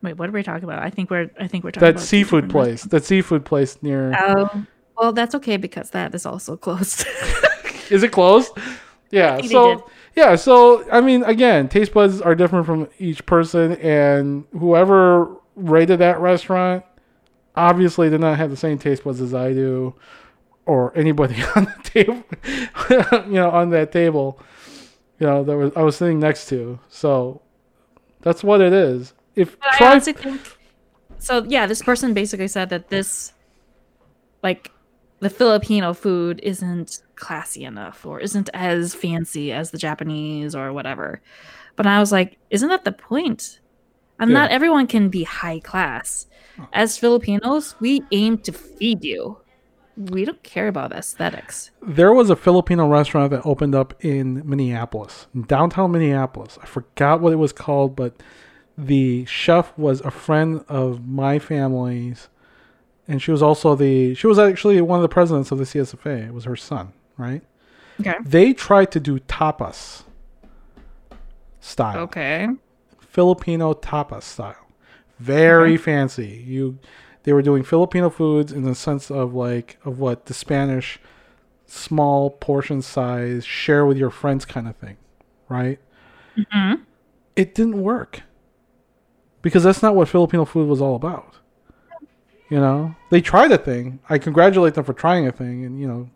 [0.01, 0.81] Wait, what are we talking about?
[0.81, 2.83] I think we're I think we're talking That about two seafood different place.
[2.85, 4.15] That seafood place near.
[4.17, 4.65] Oh,
[4.97, 7.05] well, that's okay because that is also closed.
[7.91, 8.51] Is it closed?
[9.13, 9.41] Yeah.
[9.41, 10.35] So yeah.
[10.35, 16.19] So I mean, again, taste buds are different from each person, and whoever rated that
[16.19, 16.83] restaurant
[17.55, 19.93] obviously did not have the same taste buds as I do,
[20.65, 22.23] or anybody on the table.
[23.27, 24.39] you know, on that table.
[25.19, 26.79] You know, that was I was sitting next to.
[26.89, 27.43] So
[28.21, 29.13] that's what it is.
[29.35, 30.41] If But I try honestly think
[31.19, 31.43] so.
[31.43, 33.33] Yeah, this person basically said that this,
[34.41, 34.71] like,
[35.19, 41.21] the Filipino food isn't classy enough or isn't as fancy as the Japanese or whatever.
[41.77, 43.59] But I was like, isn't that the point?
[44.19, 44.39] And Yeah.
[44.39, 46.27] not everyone can be high class.
[46.57, 46.67] Uh-huh.
[46.73, 49.37] As Filipinos, we aim to feed you.
[49.95, 51.69] We don't care about aesthetics.
[51.99, 56.57] there was a Filipino restaurant that opened up in Minneapolis, downtown Minneapolis.
[56.63, 58.13] I forgot what it was called, but
[58.77, 62.27] the chef was a friend of my family's,
[63.07, 66.27] and she was also the she was actually one of the presidents of the CSFA.
[66.29, 67.41] It was her son, right?
[67.99, 68.15] Okay.
[68.23, 70.03] They tried to do tapas
[71.59, 71.99] style.
[71.99, 72.47] Okay.
[72.99, 74.55] Filipino tapas style.
[75.19, 76.43] Very fancy.
[76.45, 76.79] You
[77.23, 80.99] they were doing Filipino foods in the sense of like of what the Spanish
[81.65, 84.97] small portion size share with your friends kind of thing,
[85.49, 85.79] right?
[86.51, 86.73] hmm
[87.35, 88.23] It didn't work.
[89.41, 91.35] Because that's not what Filipino food was all about.
[92.49, 93.99] You know, they tried a thing.
[94.09, 96.09] I congratulate them for trying a thing and you know,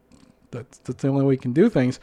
[0.51, 1.99] that's that's the only way you can do things.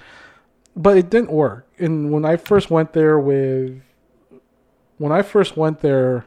[0.77, 1.67] But it didn't work.
[1.79, 3.81] And when I first went there with
[4.99, 6.27] when I first went there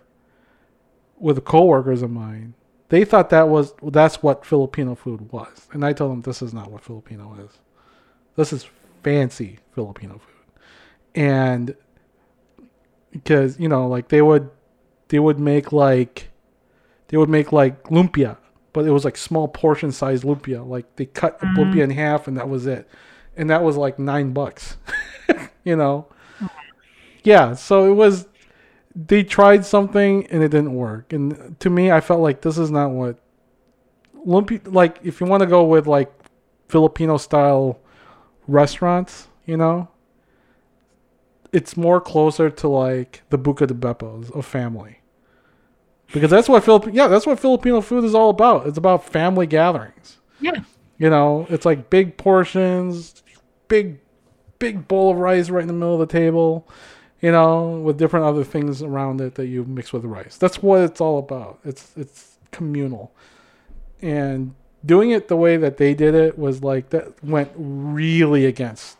[1.20, 2.54] with coworkers of mine,
[2.90, 5.68] they thought that was that's what Filipino food was.
[5.72, 7.58] And I told them this is not what Filipino is.
[8.36, 8.68] This is
[9.04, 10.62] fancy Filipino food.
[11.16, 11.76] And
[13.12, 14.50] because, you know, like they would
[15.10, 16.30] they would make like
[17.08, 18.38] they would make like lumpia,
[18.78, 20.64] but it was like small portion sized lumpia.
[20.64, 21.96] Like they cut the lumpia in mm.
[21.96, 22.88] half and that was it.
[23.36, 24.78] And that was like nine bucks.
[25.64, 26.06] you know?
[27.24, 28.28] Yeah, so it was
[28.96, 31.12] they tried something and it didn't work.
[31.12, 33.18] And to me I felt like this is not what
[34.28, 36.14] lumpia like if you want to go with like
[36.68, 37.80] Filipino style
[38.46, 39.88] restaurants, you know,
[41.52, 45.00] it's more closer to like the Buca di Beppo's of family.
[46.14, 48.68] Because that's what Filip yeah, that's what Filipino food is all about.
[48.68, 50.18] It's about family gatherings.
[50.40, 50.62] Yeah.
[50.98, 53.24] You know, it's like big portions,
[53.68, 54.00] big
[54.60, 56.68] big bowl of rice right in the middle of the table,
[57.22, 60.38] you know, with different other things around it that you mix with the rice.
[60.38, 61.60] That's what it's all about.
[61.64, 63.12] It's it's communal.
[64.02, 64.56] And
[64.86, 68.98] doing it the way that they did it was like that went really against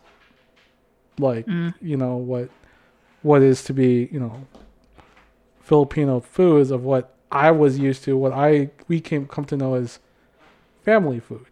[1.18, 1.74] like Mm.
[1.80, 2.48] you know what
[3.22, 4.46] what is to be you know
[5.68, 9.74] Filipino foods of what I was used to what I we came come to know
[9.74, 9.98] as
[10.82, 11.46] family food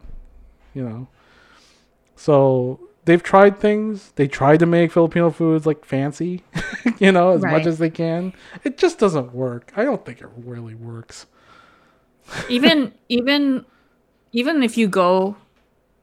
[0.76, 1.08] you know?
[2.16, 4.12] So they've tried things.
[4.16, 6.44] They tried to make Filipino foods like fancy
[6.98, 8.32] you know as much as they can.
[8.62, 9.72] It just doesn't work.
[9.76, 11.26] I don't think it really works.
[12.48, 13.64] Even even
[14.32, 15.36] even if you go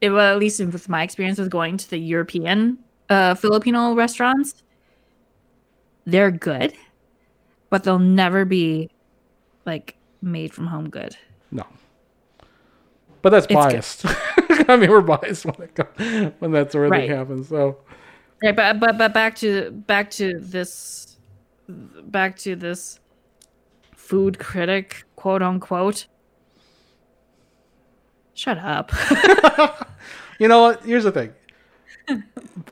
[0.00, 2.78] it, well, at least with my experience with going to the european
[3.08, 4.62] uh filipino restaurants
[6.06, 6.74] they're good
[7.74, 8.88] but they'll never be
[9.66, 11.16] like made from home good
[11.50, 11.66] No.
[13.20, 14.04] But that's It's biased.
[14.68, 17.48] I mean, we're biased when it comes, when that sort of thing happens.
[17.48, 17.78] So,
[18.44, 21.16] right but but but back to back to this
[21.68, 23.00] back to this
[23.96, 26.06] food critic quote unquote
[28.34, 28.92] shut up
[30.38, 30.84] you know what?
[30.84, 31.32] Here's the thing.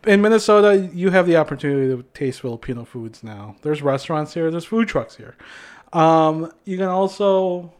[0.07, 3.57] In Minnesota, you have the opportunity to taste Filipino foods now.
[3.63, 5.37] There's restaurants here, there's food trucks here.
[5.93, 7.73] Um, you can also,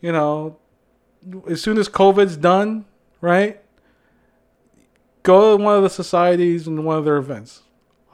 [0.00, 0.58] you know,
[1.48, 2.84] as soon as COVID's done,
[3.20, 3.60] right?
[5.22, 7.62] Go to one of the societies and one of their events.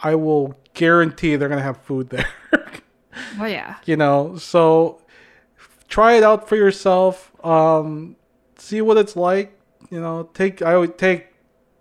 [0.02, 2.28] I will guarantee they're going to have food there.
[3.40, 5.00] oh yeah you know so
[5.88, 8.16] try it out for yourself um
[8.58, 9.58] see what it's like
[9.90, 11.28] you know take i would take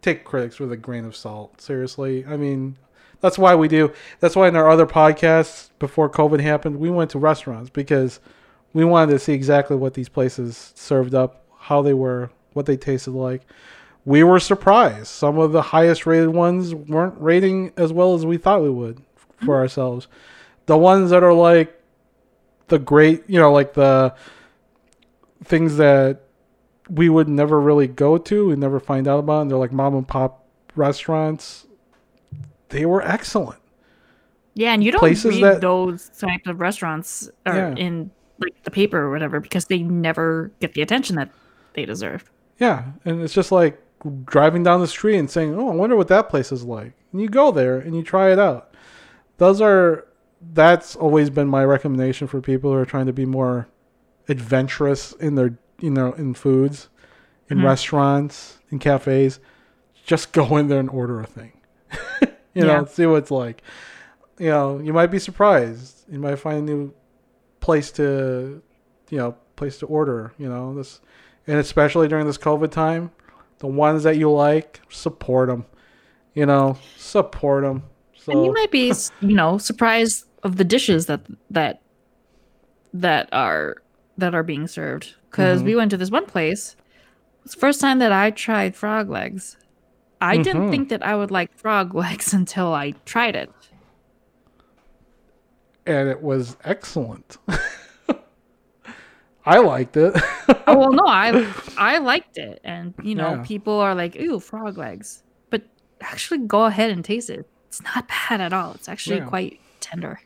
[0.04, 2.26] take critics with a grain of salt seriously.
[2.26, 2.78] I mean
[3.22, 7.10] that's why we do that's why in our other podcasts before covid happened we went
[7.10, 8.20] to restaurants because
[8.74, 12.78] we wanted to see exactly what these places served up how they were what they
[12.78, 13.42] tasted like.
[14.06, 15.08] We were surprised.
[15.08, 19.02] Some of the highest rated ones weren't rating as well as we thought we would
[19.16, 19.50] for mm-hmm.
[19.52, 20.08] ourselves.
[20.66, 21.82] The ones that are like
[22.68, 24.16] the great, you know, like the
[25.44, 26.22] things that
[26.90, 29.96] we would never really go to and never find out about, and they're like mom
[29.96, 30.46] and pop
[30.76, 31.66] restaurants.
[32.70, 33.60] They were excellent.
[34.56, 37.76] Yeah, and you don't Places read that- those types of restaurants or Yeah.
[37.76, 41.30] in like the paper or whatever because they never get the attention that
[41.74, 42.30] they deserve.
[42.60, 43.80] Yeah, and it's just like
[44.26, 47.22] driving down the street and saying, "Oh, I wonder what that place is like." And
[47.22, 48.74] you go there and you try it out.
[49.38, 50.06] Those are
[50.54, 53.68] that's always been my recommendation for people who are trying to be more
[54.28, 56.88] adventurous in their you know in foods,
[57.50, 57.66] in Mhm.
[57.66, 59.40] restaurants, in cafes.
[60.06, 61.52] Just go in there and order a thing.
[62.54, 63.62] you know, see what it's like.
[64.40, 66.06] You know, you might be surprised.
[66.10, 66.94] You might find a new
[67.60, 68.62] place to,
[69.10, 70.34] you know, place to order.
[70.38, 71.02] You know, this,
[71.48, 73.12] and especially during this COVID time,
[73.60, 75.66] the ones that you like, support them.
[76.34, 77.84] You know, support them.
[78.16, 81.82] So and you might be, you know, surprised of the dishes that that
[82.94, 83.78] that are
[84.18, 85.16] that are being served.
[85.34, 85.66] Because Mhm.
[85.66, 86.76] we went to this one place.
[87.44, 89.58] It's the first time that I tried frog legs.
[90.22, 90.70] I didn't Mhm.
[90.70, 93.52] think that I would like frog legs until I tried it.
[95.86, 97.38] and it was excellent.
[99.46, 100.14] I liked it.
[100.68, 103.44] oh well, no, I I liked it, and you know, Yeah.
[103.44, 105.64] people are like, "Ooh, frog legs," but
[106.00, 107.46] actually, go ahead and taste it.
[107.68, 108.72] It's not bad at all.
[108.76, 109.26] It's actually Yeah.
[109.26, 110.22] quite tender.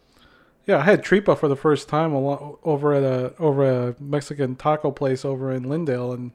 [0.68, 3.96] Yeah, I had tripa for the first time a lo- over at a over a
[4.00, 6.32] Mexican taco place over in Lyndale and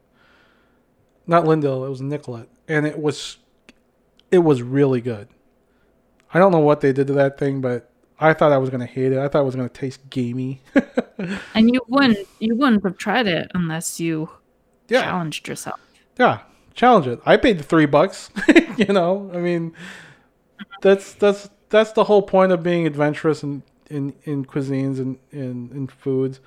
[1.26, 3.36] not Lyndale, it was Nicollet, and it was
[4.30, 5.28] it was really good.
[6.34, 8.86] I don't know what they did to that thing, but I thought I was gonna
[8.86, 9.18] hate it.
[9.18, 10.62] I thought it was gonna taste gamey.
[11.54, 14.28] And you wouldn't you wouldn't have tried it unless you
[14.88, 15.78] yeah, challenged yourself.
[16.18, 16.40] yeah,
[16.74, 17.20] challenge it.
[17.24, 18.30] I paid the three bucks.
[18.76, 19.72] you know, I mean,
[20.80, 23.62] that's that's that's the whole point of being adventurous in
[23.92, 26.40] in, in cuisines and in, in foods.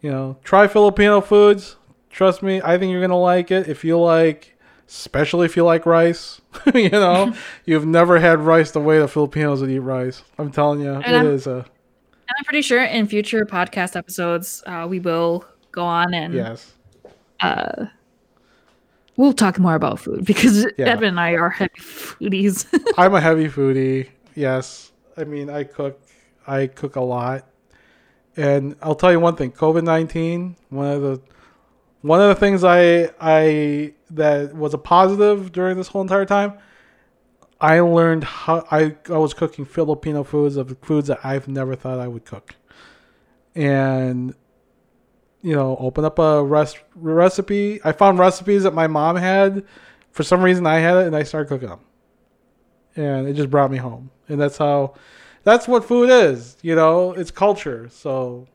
[0.00, 1.76] You know, try Filipino foods.
[2.10, 3.68] Trust me, I think you're gonna like it.
[3.68, 4.56] If you like,
[4.88, 6.40] especially if you like rice,
[6.74, 7.34] you know,
[7.64, 10.22] you've never had rice the way the Filipinos would eat rice.
[10.38, 14.62] I'm telling you, it I'm- is a And I'm pretty sure in future podcast episodes,
[14.66, 16.72] uh, we will go on and yes.
[17.40, 17.86] uh,
[19.16, 20.86] we'll talk more about food because Yeah.
[20.86, 22.66] Edwin and I are heavy foodies.
[22.96, 24.08] I'm a heavy foodie.
[24.34, 26.00] Yes, I mean I cook.
[26.48, 27.46] I cook a lot,
[28.36, 30.56] and I'll tell you one thing: COVID nineteen.
[30.70, 31.20] One of the
[32.02, 36.54] one of the things I I that was a positive during this whole entire time.
[37.60, 41.98] I learned how I I was cooking Filipino foods of foods that I've never thought
[41.98, 42.54] I would cook,
[43.54, 44.34] and
[45.42, 47.80] you know, open up a res- recipe.
[47.84, 49.64] I found recipes that my mom had.
[50.10, 51.80] For some reason, I had it, and I started cooking them
[52.98, 54.10] and it just brought me home.
[54.28, 54.94] And that's how
[55.44, 57.88] that's what food is, you know, it's culture.
[57.90, 58.46] So,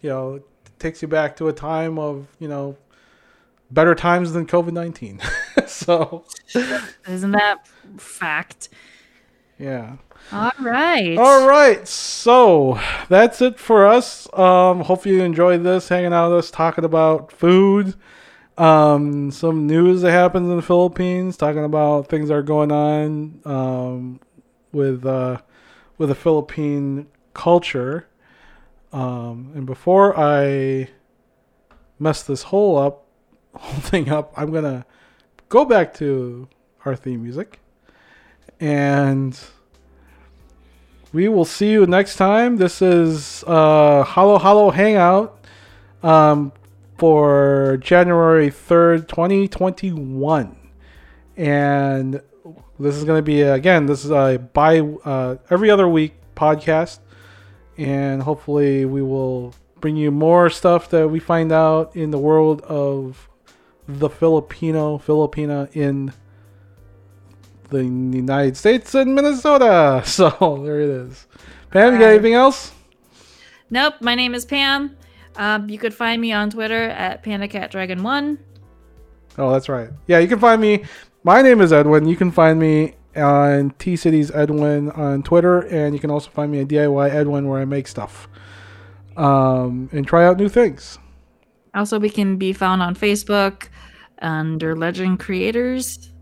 [0.00, 0.44] you know, it
[0.78, 2.76] takes you back to a time of, you know,
[3.70, 5.22] better times than COVID-19.
[5.68, 6.24] so,
[7.08, 7.66] Isn't that
[7.98, 8.68] fact?
[9.58, 9.96] yeah.
[10.32, 11.18] All right.
[11.18, 11.86] All right.
[11.86, 12.78] So,
[13.08, 14.28] that's it for us.
[14.38, 17.94] Um hope you enjoyed this hanging out with us talking about food.
[18.58, 23.40] Um some news that happens in the Philippines, talking about things that are going on
[23.44, 24.20] um
[24.72, 25.38] with uh
[26.02, 28.08] with the Philippine culture.
[28.92, 30.88] Um and before I
[32.00, 33.06] mess this whole up
[33.54, 34.84] whole thing up, I'm to
[35.48, 36.48] go back to
[36.84, 37.60] our theme music
[38.58, 39.38] and
[41.12, 42.56] we will see you next time.
[42.56, 45.38] This is uh Halo Halo Hangout
[46.02, 46.50] um
[46.98, 50.56] for January 3rd, 2021.
[51.36, 52.20] And
[52.78, 56.98] this is going to be again, this is a by uh every other week podcast
[57.78, 62.62] and hopefully we will bring you more stuff that we find out in the world
[62.62, 63.28] of
[63.88, 66.12] the Filipino Filipina in
[67.70, 70.02] the United States and Minnesota.
[70.06, 71.26] So there it is.
[71.70, 72.72] Pam, you got anything else?
[73.70, 73.94] Nope.
[74.00, 74.96] My name is Pam.
[75.36, 78.38] Um, you could find me on Twitter at PandaCatDragon1.
[79.38, 79.88] Oh, that's right.
[80.06, 80.84] Yeah, you can find me.
[81.24, 82.08] My name is Edwin.
[82.08, 86.50] You can find me on T Cities Edwin on Twitter, and you can also find
[86.50, 88.28] me at DIY Edwin where I make stuff
[89.16, 90.98] um, and try out new things.
[91.74, 93.68] Also, we can be found on Facebook
[94.20, 96.12] under Legend Creators,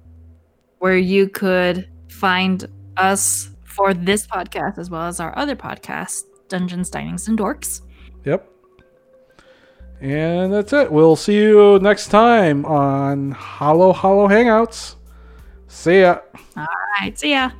[0.81, 2.66] where you could find
[2.98, 7.81] us for this podcast as well as our other podcast, Dungeons, Dinings, and Dorks.
[8.27, 8.49] Yep.
[10.01, 10.90] And that's it.
[10.90, 14.97] We'll see you next time on Halo Halo Hangouts.
[15.68, 16.20] See ya.
[16.56, 16.66] All
[17.01, 17.51] right, see ya.